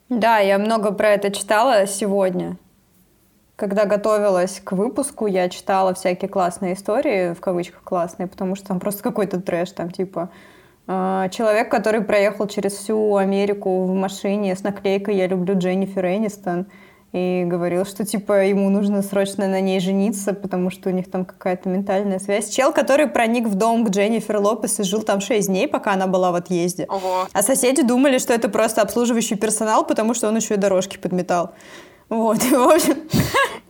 [0.09, 2.57] Да, я много про это читала сегодня.
[3.62, 8.81] Когда готовилась к выпуску, я читала всякие классные истории, в кавычках классные, потому что там
[8.81, 10.31] просто какой-то трэш, там типа
[10.88, 16.66] А, человек, который проехал через всю Америку в машине с наклейкой «Я люблю Дженнифер Энистон»,
[17.12, 21.25] и говорил, что типа ему нужно срочно на ней жениться, потому что у них там
[21.27, 22.48] какая-то ментальная связь.
[22.48, 26.07] Чел, который проник в дом к Дженнифер Лопес и жил там 6 дней, пока она
[26.07, 26.87] была в отъезде.
[26.88, 27.29] Ого.
[27.33, 31.53] А соседи думали, что это просто обслуживающий персонал, потому что он еще и дорожки подметал.
[32.12, 32.96] Вот, в общем,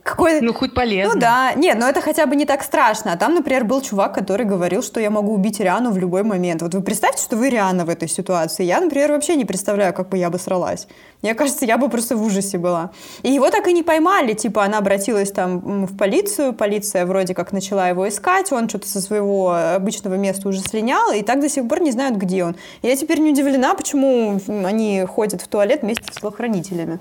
[0.03, 0.41] какой...
[0.41, 1.13] Ну, хоть полезно.
[1.13, 3.13] Ну да, нет, но это хотя бы не так страшно.
[3.13, 6.61] А там, например, был чувак, который говорил, что я могу убить Риану в любой момент.
[6.61, 8.65] Вот вы представьте, что вы Риана в этой ситуации.
[8.65, 10.87] Я, например, вообще не представляю, как бы я бы сралась.
[11.21, 12.91] Мне кажется, я бы просто в ужасе была.
[13.21, 14.33] И его так и не поймали.
[14.33, 18.99] Типа, она обратилась там в полицию, полиция вроде как начала его искать, он что-то со
[18.99, 22.57] своего обычного места уже слинял, и так до сих пор не знают, где он.
[22.81, 26.99] Я теперь не удивлена, почему они ходят в туалет вместе с телохранителями.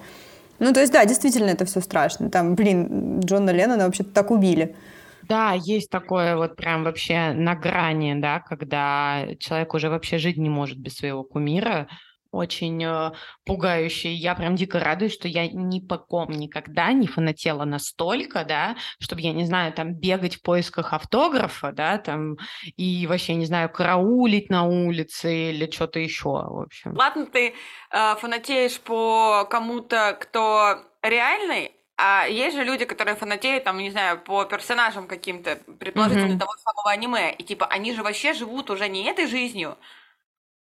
[0.63, 2.31] Ну, то есть, да, действительно, это все страшно.
[2.31, 4.77] Там, блин, Джона Леннона вообще-то так убили.
[5.25, 10.49] Да, есть такое вот прям вообще на грани, да, когда человек уже вообще жить не
[10.49, 11.89] может без своего кумира,
[12.33, 13.13] очень э,
[13.45, 14.15] пугающий.
[14.15, 19.21] Я прям дико радуюсь, что я ни по ком никогда не фанатела настолько, да, чтобы,
[19.21, 22.37] я не знаю, там бегать в поисках автографа, да, там,
[22.77, 26.95] и вообще, не знаю, караулить на улице или что-то еще, в общем.
[26.97, 27.55] Ладно, ты
[27.93, 34.19] э, фанатеешь по кому-то, кто реальный, а есть же люди, которые фанатеют, там, не знаю,
[34.19, 36.39] по персонажам каким-то, предположительно, mm-hmm.
[36.39, 39.77] того самого аниме, и типа они же вообще живут уже не этой жизнью,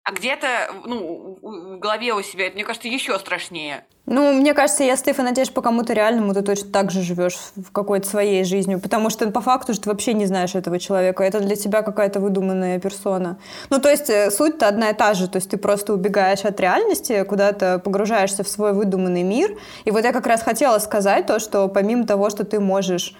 [0.04, 3.86] а где-то, ну, в голове у себя, это, мне кажется, еще страшнее.
[4.04, 7.72] Ну, мне кажется, если ты фанатеешь по кому-то реальному, ты точно так же живешь в
[7.72, 11.40] какой-то своей жизнью, потому что по факту же ты вообще не знаешь этого человека, это
[11.40, 13.38] для тебя какая-то выдуманная персона.
[13.70, 16.60] Ну, то есть э, суть-то одна и та же, то есть ты просто убегаешь от
[16.60, 21.38] реальности, куда-то погружаешься в свой выдуманный мир, и вот я как раз хотела сказать то,
[21.38, 23.14] что помимо того, что ты можешь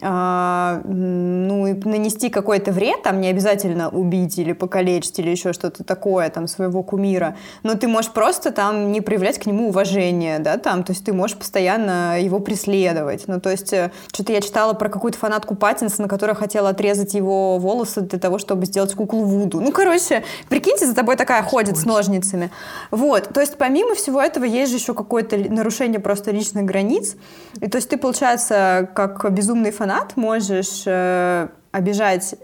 [0.00, 6.30] ну, и нанести какой-то вред, там не обязательно убить или покалечить или еще что-то такое,
[6.30, 10.84] там, своего кумира, но ты можешь просто там не проявлять к нему уважения, да, там,
[10.84, 14.88] то есть ты можешь постоянно его преследовать, ну, то есть э, что-то я читала про
[14.88, 19.60] какую-то фанатку Паттинсона, которая хотела отрезать его волосы для того, чтобы сделать куклу Вуду.
[19.60, 22.52] Ну, короче, прикиньте, за тобой такая ходит с ножницами.
[22.92, 27.16] Вот, то есть помимо всего этого есть же еще какое-то нарушение просто личных границ,
[27.60, 32.34] и то есть ты, получается, как безумный фанат, фанат, можешь э, обижать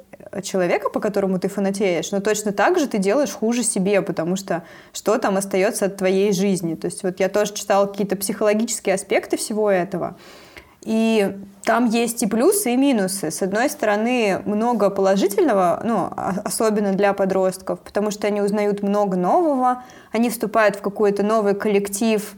[0.43, 4.63] человека, по которому ты фанатеешь, но точно так же ты делаешь хуже себе, потому что
[4.93, 6.75] что там остается от твоей жизни.
[6.75, 10.17] То есть вот я тоже читала какие-то психологические аспекты всего этого,
[10.83, 13.31] и там есть и плюсы, и минусы.
[13.31, 16.11] С одной стороны, много положительного, ну,
[16.45, 22.35] особенно для подростков, потому что они узнают много нового, они вступают в какой-то новый коллектив,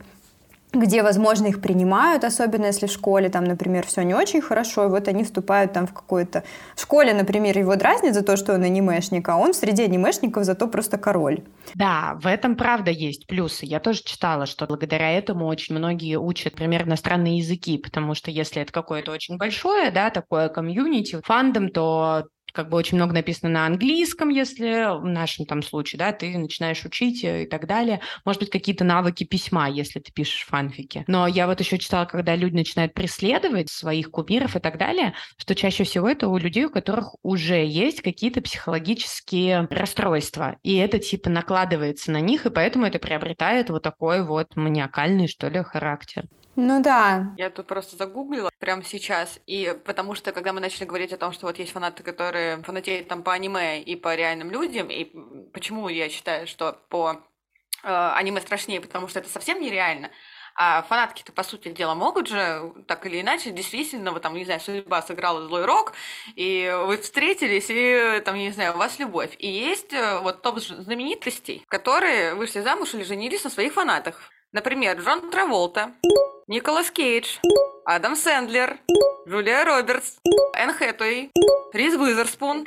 [0.81, 4.89] где, возможно, их принимают, особенно если в школе, там, например, все не очень хорошо, и
[4.89, 6.45] вот они вступают там в какое-то...
[6.75, 10.45] В школе, например, его дразнят за то, что он анимешник, а он в среде анимешников
[10.45, 11.45] зато просто король.
[11.75, 13.67] Да, в этом правда есть плюсы.
[13.67, 18.63] Я тоже читала, что благодаря этому очень многие учат, например, иностранные языки, потому что если
[18.63, 22.25] это какое-то очень большое, да, такое комьюнити, фандом, то
[22.57, 26.83] как бы очень много написано на английском, если в нашем там случае, да, ты начинаешь
[26.87, 28.01] учить э, и так далее.
[28.25, 31.05] Может быть, какие-то навыки письма, если ты пишешь фанфики.
[31.07, 35.55] Но я вот еще читала, когда люди начинают преследовать своих кумиров и так далее, что
[35.55, 40.57] чаще всего это у людей, у которых уже есть какие-то психологические расстройства.
[40.63, 45.49] И это типа накладывается на них, и поэтому это приобретает вот такой вот маниакальный, что
[45.49, 46.25] ли, характер.
[46.57, 47.35] Ну да.
[47.37, 51.33] Я тут просто загуглила прямо сейчас, и потому что, когда мы начали говорить о том,
[51.33, 55.05] что вот есть фанаты, которые фанатеют там по аниме и по реальным людям, и
[55.53, 57.21] почему я считаю, что по
[57.85, 60.11] э, аниме страшнее, потому что это совсем нереально,
[60.55, 64.61] а фанатки-то, по сути дела, могут же, так или иначе, действительно, вот там, не знаю,
[64.61, 65.93] судьба сыграла злой рок,
[66.37, 69.37] и вы встретились, и там, не знаю, у вас любовь.
[69.39, 74.33] И есть э, вот топ знаменитостей, которые вышли замуж или женились на своих фанатах.
[74.57, 75.91] Например, Джон Траволта,
[76.47, 77.37] Николас Кейдж,
[77.85, 78.79] Адам Сэндлер,
[79.29, 80.17] Джулия Робертс,
[80.57, 81.31] Энн Хэтэуэй,
[81.75, 82.67] Риз Уизерспун.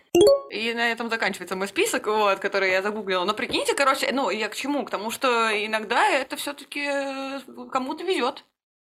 [0.52, 3.25] И на этом заканчивается мой список, вот, который я загуглила.
[3.25, 4.86] Но прикиньте, короче, ну, я к чему?
[4.86, 7.39] К тому, что иногда это все таки э,
[7.71, 8.45] кому-то везет.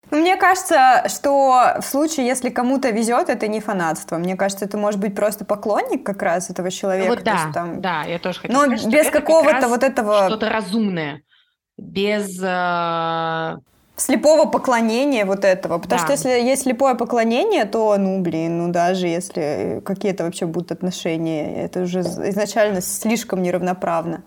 [0.10, 4.18] Мне кажется, что в случае, если кому-то везет, это не фанатство.
[4.18, 7.10] Мне кажется, это может быть просто поклонник как раз этого человека.
[7.10, 7.82] Вот да, есть, там...
[7.82, 10.26] да, я тоже хотела Но сказать, без какого-то вот этого...
[10.26, 11.22] Что-то разумное.
[11.80, 12.40] Без...
[12.42, 13.58] Э
[14.00, 15.78] слепого поклонения вот этого.
[15.78, 16.06] Потому да.
[16.06, 21.64] что если есть слепое поклонение, то, ну, блин, ну, даже если какие-то вообще будут отношения,
[21.64, 24.24] это уже изначально слишком неравноправно.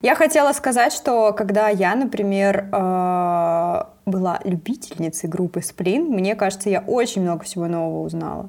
[0.00, 6.80] Я хотела сказать, что когда я, например, э, была любительницей группы Сплин, мне кажется, я
[6.80, 8.48] очень много всего нового узнала.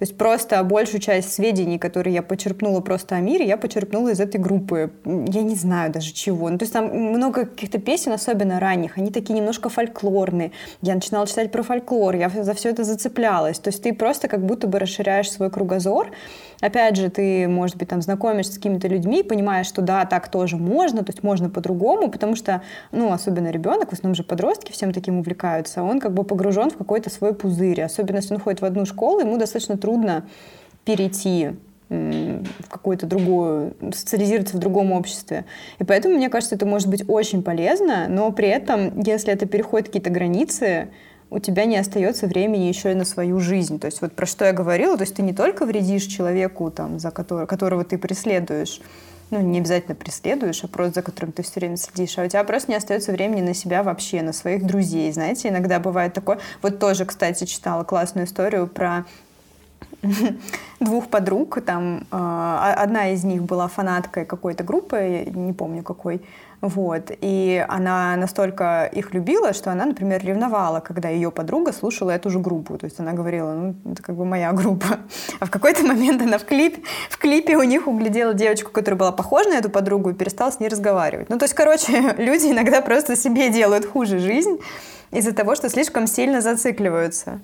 [0.00, 4.20] То есть просто большую часть сведений, которые я почерпнула просто о мире, я почерпнула из
[4.20, 4.90] этой группы.
[5.04, 6.48] Я не знаю даже чего.
[6.48, 10.52] Ну, то есть там много каких-то песен, особенно ранних, они такие немножко фольклорные.
[10.80, 13.58] Я начинала читать про фольклор, я за все это зацеплялась.
[13.58, 16.10] То есть ты просто как будто бы расширяешь свой кругозор.
[16.60, 20.56] Опять же, ты, может быть, там знакомишься с какими-то людьми, понимаешь, что да, так тоже
[20.56, 24.92] можно, то есть можно по-другому, потому что, ну, особенно ребенок, в основном же подростки всем
[24.92, 27.82] таким увлекаются, он как бы погружен в какой-то свой пузырь.
[27.82, 30.26] Особенно если он ходит в одну школу, ему достаточно трудно
[30.84, 31.52] перейти
[31.88, 35.44] в какую-то другую, социализироваться в другом обществе.
[35.80, 39.88] И поэтому, мне кажется, это может быть очень полезно, но при этом, если это переходит
[39.88, 40.88] какие-то границы,
[41.30, 43.78] у тебя не остается времени еще и на свою жизнь.
[43.78, 46.98] То есть вот про что я говорила, то есть ты не только вредишь человеку, там,
[46.98, 48.80] за который, которого ты преследуешь,
[49.30, 52.42] ну, не обязательно преследуешь, а просто за которым ты все время следишь, а у тебя
[52.42, 56.40] просто не остается времени на себя вообще, на своих друзей, знаете, иногда бывает такое.
[56.62, 59.04] Вот тоже, кстати, читала классную историю про
[60.80, 66.22] двух подруг, там э, одна из них была фанаткой какой-то группы, не помню какой,
[66.60, 67.10] вот.
[67.20, 72.38] И она настолько их любила, что она, например, ревновала, когда ее подруга слушала эту же
[72.38, 72.76] группу.
[72.76, 74.98] То есть она говорила, ну, это как бы моя группа.
[75.38, 79.12] А в какой-то момент она в, клип, в клипе у них углядела девочку, которая была
[79.12, 81.30] похожа на эту подругу, и перестала с ней разговаривать.
[81.30, 84.58] Ну, то есть, короче, люди иногда просто себе делают хуже жизнь
[85.12, 87.40] из-за того, что слишком сильно зацикливаются.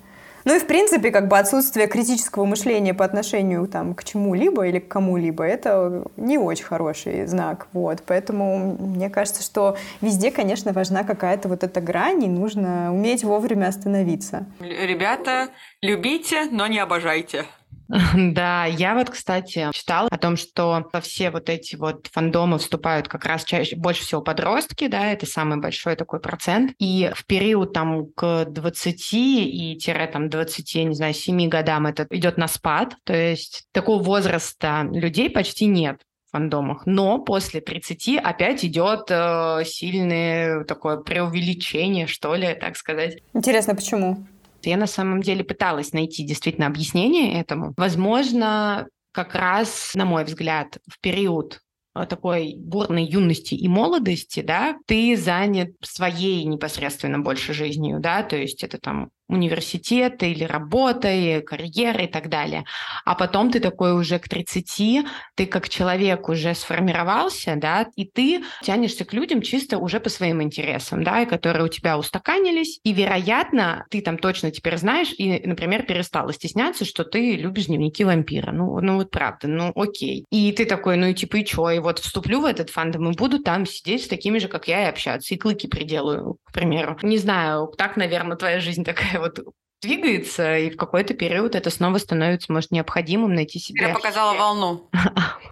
[0.47, 4.79] Ну и, в принципе, как бы отсутствие критического мышления по отношению там, к чему-либо или
[4.79, 7.67] к кому-либо, это не очень хороший знак.
[7.73, 8.01] Вот.
[8.07, 13.67] Поэтому мне кажется, что везде, конечно, важна какая-то вот эта грань, и нужно уметь вовремя
[13.67, 14.45] остановиться.
[14.61, 15.49] Ребята,
[15.81, 17.43] любите, но не обожайте.
[18.15, 23.25] Да, я вот, кстати, читала о том, что все вот эти вот фандомы вступают как
[23.25, 26.73] раз чаще, больше всего подростки, да, это самый большой такой процент.
[26.79, 32.07] И в период там к 20 и тире там 20, не знаю, 7 годам это
[32.09, 36.85] идет на спад, то есть такого возраста людей почти нет фандомах.
[36.85, 43.19] Но после 30 опять идет э, сильное такое преувеличение, что ли, так сказать.
[43.33, 44.27] Интересно, почему?
[44.67, 47.73] Я на самом деле пыталась найти действительно объяснение этому.
[47.77, 51.61] Возможно, как раз, на мой взгляд, в период
[51.95, 58.35] э, такой бурной юности и молодости, да, ты занят своей непосредственно больше жизнью, да, то
[58.35, 62.65] есть это там университета или работой, карьеры и так далее.
[63.05, 65.05] А потом ты такой уже к 30,
[65.35, 70.41] ты как человек уже сформировался, да, и ты тянешься к людям чисто уже по своим
[70.41, 75.41] интересам, да, и которые у тебя устаканились, и, вероятно, ты там точно теперь знаешь и,
[75.45, 78.51] например, перестала стесняться, что ты любишь дневники вампира.
[78.51, 80.25] Ну, ну вот правда, ну окей.
[80.31, 83.15] И ты такой, ну и типа и чё, и вот вступлю в этот фандом и
[83.15, 86.97] буду там сидеть с такими же, как я, и общаться, и клыки приделаю, к примеру.
[87.01, 89.39] Не знаю, так, наверное, твоя жизнь такая вот
[89.81, 93.89] двигается, и в какой-то период это снова становится, может, необходимым найти себя.
[93.89, 94.89] Я показала волну.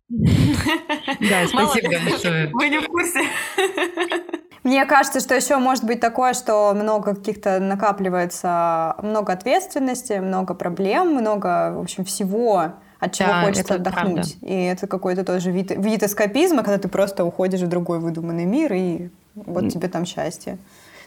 [0.10, 2.50] Да, спасибо большое.
[2.54, 3.22] Вы не в курсе.
[4.64, 11.14] Мне кажется, что еще может быть такое, что много каких-то накапливается, много ответственности, много проблем,
[11.14, 14.40] много, в общем, всего, от чего да, хочется отдохнуть.
[14.40, 14.54] Правда.
[14.54, 18.74] И это какой-то тоже вид, вид эскапизма, когда ты просто уходишь в другой выдуманный мир,
[18.74, 20.58] и вот тебе там счастье.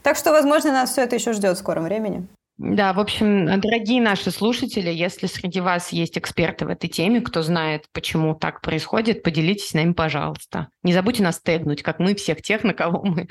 [0.03, 2.27] Так что, возможно, нас все это еще ждет в скором времени.
[2.59, 7.43] Да, в общем, дорогие наши слушатели, если среди вас есть эксперты в этой теме, кто
[7.43, 10.67] знает, почему так происходит, поделитесь с нами, пожалуйста.
[10.83, 13.29] Не забудьте нас тегнуть, как мы всех тех, на кого мы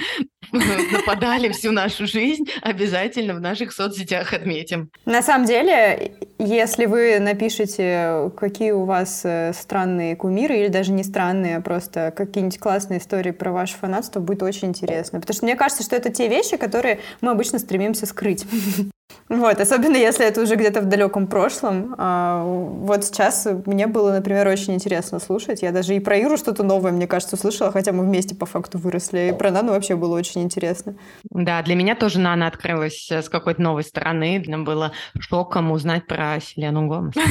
[0.94, 4.92] нападали всю нашу жизнь, обязательно в наших соцсетях отметим.
[5.06, 11.04] На самом деле, если вы напишете, какие у вас э, странные кумиры, или даже не
[11.04, 15.20] странные, а просто какие-нибудь классные истории про ваше фанатство, будет очень интересно.
[15.20, 18.46] Потому что мне кажется, что это те вещи, которые мы обычно стремимся скрыть.
[19.30, 21.96] Вот, особенно если это уже где-то в далеком прошлом.
[21.98, 25.62] А, вот сейчас мне было, например, очень интересно слушать.
[25.62, 28.78] Я даже и про Иру что-то новое, мне кажется, услышала, хотя мы вместе по факту
[28.78, 29.30] выросли.
[29.30, 30.96] И про Нану вообще было очень интересно.
[31.30, 34.42] Да, для меня тоже Нана открылась с какой-то новой стороны.
[34.48, 37.16] Нам было шоком узнать про Селену Гомес.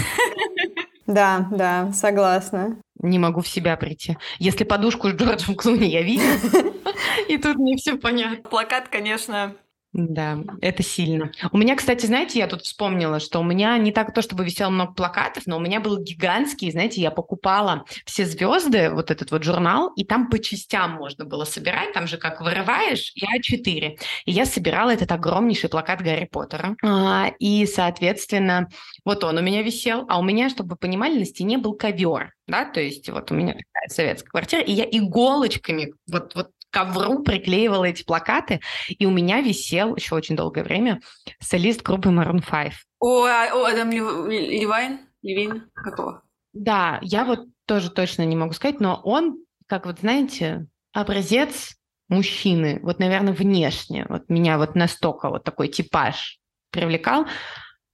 [1.07, 2.79] Да, да, согласна.
[3.01, 4.19] Не могу в себя прийти.
[4.41, 6.37] Если подушку с Джорджем Клуни я видела,
[7.29, 8.49] и тут мне все понятно.
[8.49, 9.55] Плакат, конечно,
[9.97, 11.33] да, это сильно.
[11.53, 14.69] У меня, кстати, знаете, я тут вспомнила, что у меня не так то, чтобы висело
[14.69, 19.43] много плакатов, но у меня был гигантский, знаете, я покупала все звезды, вот этот вот
[19.43, 23.97] журнал, и там по частям можно было собирать, там же как вырываешь, я А4.
[24.27, 26.77] И я собирала этот огромнейший плакат Гарри Поттера.
[26.85, 28.69] А, и, соответственно,
[29.05, 32.35] вот он у меня висел, а у меня, чтобы вы понимали, на стене был ковер,
[32.47, 37.23] да, то есть вот у меня такая советская квартира, и я иголочками вот, вот ковру
[37.23, 41.01] приклеивала эти плакаты, и у меня висел еще очень долгое время
[41.41, 42.73] солист группы Maroon 5.
[43.01, 45.01] О, а, о Адам Ливайн?
[45.23, 45.71] Левин?
[45.73, 46.23] Какого?
[46.53, 51.77] Да, я вот тоже точно не могу сказать, но он, как вот знаете, образец
[52.09, 56.39] мужчины, вот, наверное, внешне, вот меня вот настолько вот такой типаж
[56.71, 57.27] привлекал.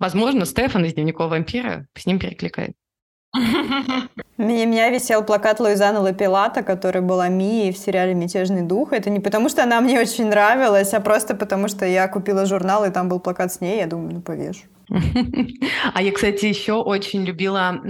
[0.01, 2.75] Возможно, Стефан из «Дневников вампира» с ним перекликает.
[4.39, 8.93] У меня висел плакат Луизаны Лапилата, который была Мией в сериале «Мятежный дух».
[8.93, 12.85] Это не потому, что она мне очень нравилась, а просто потому, что я купила журнал,
[12.85, 13.79] и там был плакат с ней.
[13.79, 14.65] Я думаю, ну, повешу.
[15.95, 17.81] А я, кстати, еще очень любила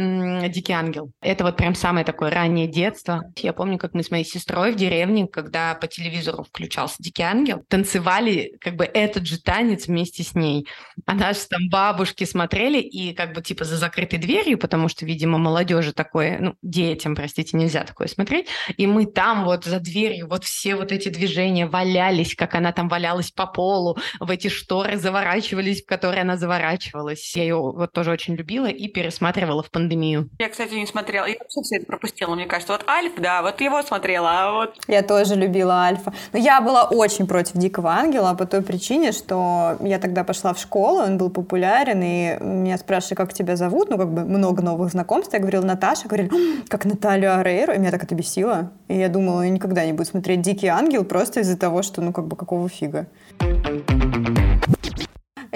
[0.48, 1.10] «Дикий ангел».
[1.20, 3.22] Это вот прям самое такое раннее детство.
[3.36, 7.64] Я помню, как мы с моей сестрой в деревне, когда по телевизору включался «Дикий ангел»,
[7.68, 10.66] танцевали как бы этот же танец вместе с ней.
[11.06, 15.38] А наши там бабушки смотрели и как бы типа за закрытой дверью, потому что, видимо,
[15.38, 18.46] молодежи такое, ну, детям, простите, нельзя такое смотреть.
[18.76, 22.88] И мы там вот за дверью, вот все вот эти движения валялись, как она там
[22.88, 27.36] валялась по полу, в эти шторы заворачивались, в которые она заворачивалась заморачивалась.
[27.36, 30.28] Я ее вот тоже очень любила и пересматривала в пандемию.
[30.38, 31.26] Я, кстати, не смотрела.
[31.26, 32.34] Я вообще все это пропустила.
[32.34, 34.74] Мне кажется, вот Альф, да, вот его смотрела, а вот...
[34.88, 36.12] Я тоже любила Альфа.
[36.32, 40.58] Но я была очень против Дикого Ангела по той причине, что я тогда пошла в
[40.58, 44.90] школу, он был популярен, и меня спрашивали, как тебя зовут, ну, как бы много новых
[44.90, 45.32] знакомств.
[45.32, 46.30] Я говорила Наташа, говорили,
[46.68, 48.70] как Наталью Арейру, и меня так это бесило.
[48.88, 52.12] И я думала, я никогда не буду смотреть Дикий Ангел просто из-за того, что, ну,
[52.12, 53.06] как бы, какого фига.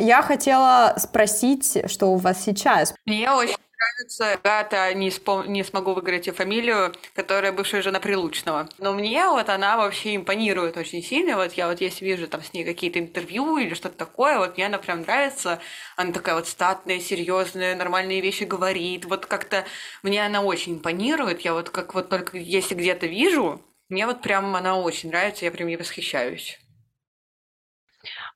[0.07, 2.95] Я хотела спросить, что у вас сейчас.
[3.07, 5.53] Мне очень нравится, Гата, не, спом...
[5.53, 8.69] не смогу выговорить ее фамилию, которая бывшая жена Прилучного.
[8.79, 11.35] Но мне вот она вообще импонирует очень сильно.
[11.35, 14.67] Вот я вот если вижу там с ней какие-то интервью или что-то такое, вот мне
[14.67, 15.59] она прям нравится.
[15.97, 19.07] Она такая вот статная, серьезная, нормальные вещи говорит.
[19.07, 19.65] Вот как-то
[20.05, 21.41] мне она очень импонирует.
[21.41, 25.51] Я вот как вот только если где-то вижу, мне вот прям она очень нравится, я
[25.51, 26.61] прям ей восхищаюсь.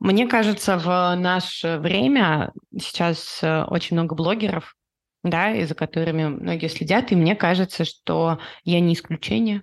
[0.00, 4.74] Мне кажется, в наше время сейчас э, очень много блогеров,
[5.22, 9.62] да, и за которыми многие следят, и мне кажется, что я не исключение.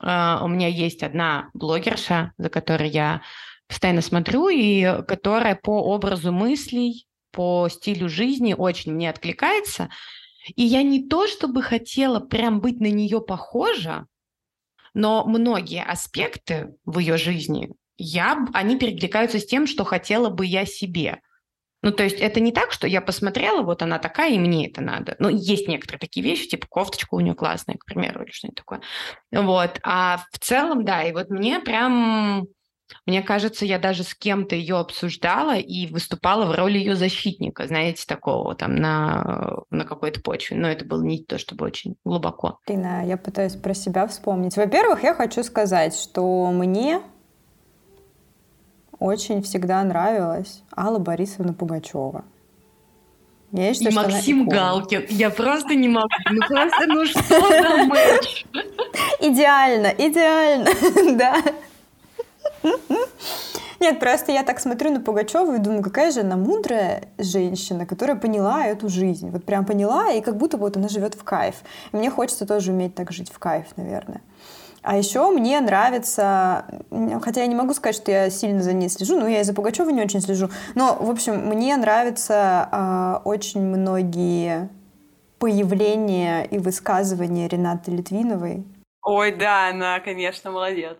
[0.00, 3.20] Uh, у меня есть одна блогерша, за которой я
[3.66, 9.90] постоянно смотрю, и которая по образу мыслей, по стилю жизни очень мне откликается.
[10.54, 14.06] И я не то, чтобы хотела прям быть на нее похожа,
[14.94, 20.64] но многие аспекты в ее жизни я, они перекликаются с тем, что хотела бы я
[20.64, 21.20] себе.
[21.82, 24.80] Ну, то есть это не так, что я посмотрела, вот она такая, и мне это
[24.80, 25.14] надо.
[25.20, 28.80] Ну, есть некоторые такие вещи, типа кофточка у нее классная, к примеру, или что-нибудь такое.
[29.30, 29.78] Вот.
[29.84, 32.46] А в целом, да, и вот мне прям...
[33.04, 38.04] Мне кажется, я даже с кем-то ее обсуждала и выступала в роли ее защитника, знаете,
[38.06, 40.56] такого там на, на какой-то почве.
[40.56, 42.58] Но это было не то, чтобы очень глубоко.
[42.66, 44.56] Рина, я пытаюсь про себя вспомнить.
[44.56, 47.02] Во-первых, я хочу сказать, что мне
[48.98, 52.24] очень всегда нравилась Алла Борисовна Пугачева.
[53.52, 55.06] Я считаю, и Максим Галкин.
[55.08, 56.08] Я просто не могу.
[56.30, 58.44] Ну просто, ну что за матч?
[59.20, 60.70] Идеально, идеально,
[61.18, 61.42] да.
[63.80, 68.16] Нет, просто я так смотрю на Пугачеву и думаю, какая же она мудрая женщина, которая
[68.16, 69.30] поняла эту жизнь.
[69.30, 71.54] Вот прям поняла, и как будто вот она живет в кайф.
[71.92, 74.20] И мне хочется тоже уметь так жить в кайф, наверное.
[74.82, 76.64] А еще мне нравится,
[77.22, 79.54] хотя я не могу сказать, что я сильно за ней слежу, но я и за
[79.54, 80.50] Пугачевой не очень слежу.
[80.74, 84.68] Но, в общем, мне нравятся э, очень многие
[85.38, 88.64] появления и высказывания Ренаты Литвиновой.
[89.02, 90.96] Ой, да, она, конечно, молодец.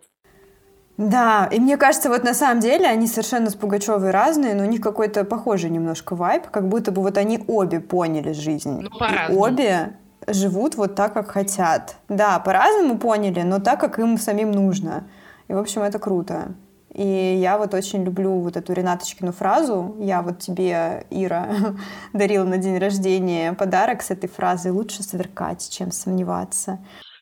[0.97, 4.65] Да, и мне кажется, вот на самом деле они совершенно с Пугачевой разные, но у
[4.65, 8.81] них какой-то похожий немножко вайб, как будто бы вот они обе поняли жизнь.
[8.81, 9.93] Ну, и обе
[10.27, 11.97] живут вот так, как хотят.
[12.07, 15.07] Да, по-разному поняли, но так, как им самим нужно.
[15.47, 16.53] И, в общем, это круто.
[16.93, 19.95] И я вот очень люблю вот эту Ренаточкину фразу.
[19.99, 21.47] Я вот тебе, Ира,
[22.13, 26.79] дарила на день рождения подарок с этой фразой «Лучше сверкать, чем сомневаться».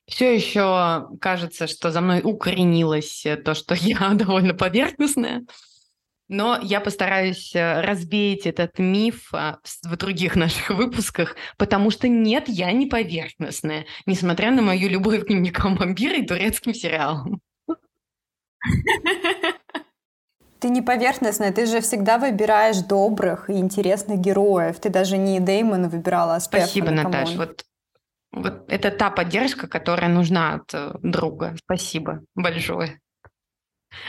[0.08, 5.44] Все еще кажется, что за мной укоренилось то, что я довольно поверхностная.
[6.30, 12.50] Но я постараюсь э, разбить этот миф а, в других наших выпусках, потому что нет,
[12.50, 17.42] я не поверхностная, несмотря на мою любовь к дневникам вампира и турецким сериалам.
[20.60, 24.80] Ты не поверхностная, ты же всегда выбираешь добрых и интересных героев.
[24.80, 27.36] Ты даже не Деймона выбирала, а Спасибо, Наташ.
[27.36, 27.64] Вот,
[28.32, 31.56] вот это та поддержка, которая нужна от э, друга.
[31.64, 33.00] Спасибо большое.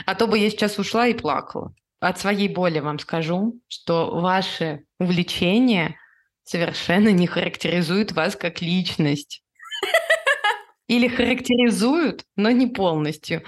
[0.07, 4.85] А то бы я сейчас ушла и плакала от своей боли вам скажу, что ваши
[4.99, 5.95] увлечения
[6.43, 9.43] совершенно не характеризуют вас как личность.
[10.87, 13.43] Или характеризуют, но не полностью.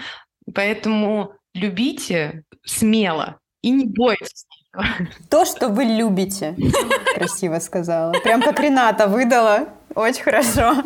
[0.54, 4.46] Поэтому любите смело и не бойтесь.
[5.28, 6.56] То, что вы любите.
[7.14, 8.12] Красиво сказала.
[8.12, 9.68] Прям как Рената выдала.
[9.94, 10.82] Очень хорошо.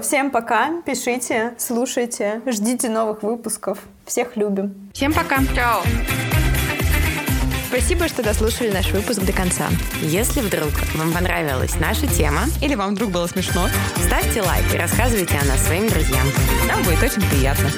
[0.00, 0.82] Всем пока.
[0.82, 3.84] Пишите, слушайте, ждите новых выпусков.
[4.06, 4.90] Всех любим.
[4.94, 5.38] Всем пока.
[5.54, 5.82] Чао.
[7.72, 9.70] Спасибо, что дослушали наш выпуск до конца.
[10.02, 13.66] Если вдруг вам понравилась наша тема, Или вам вдруг было смешно,
[13.96, 16.26] ставьте лайк и рассказывайте о нас своим друзьям.
[16.68, 17.70] нам будет очень приятно.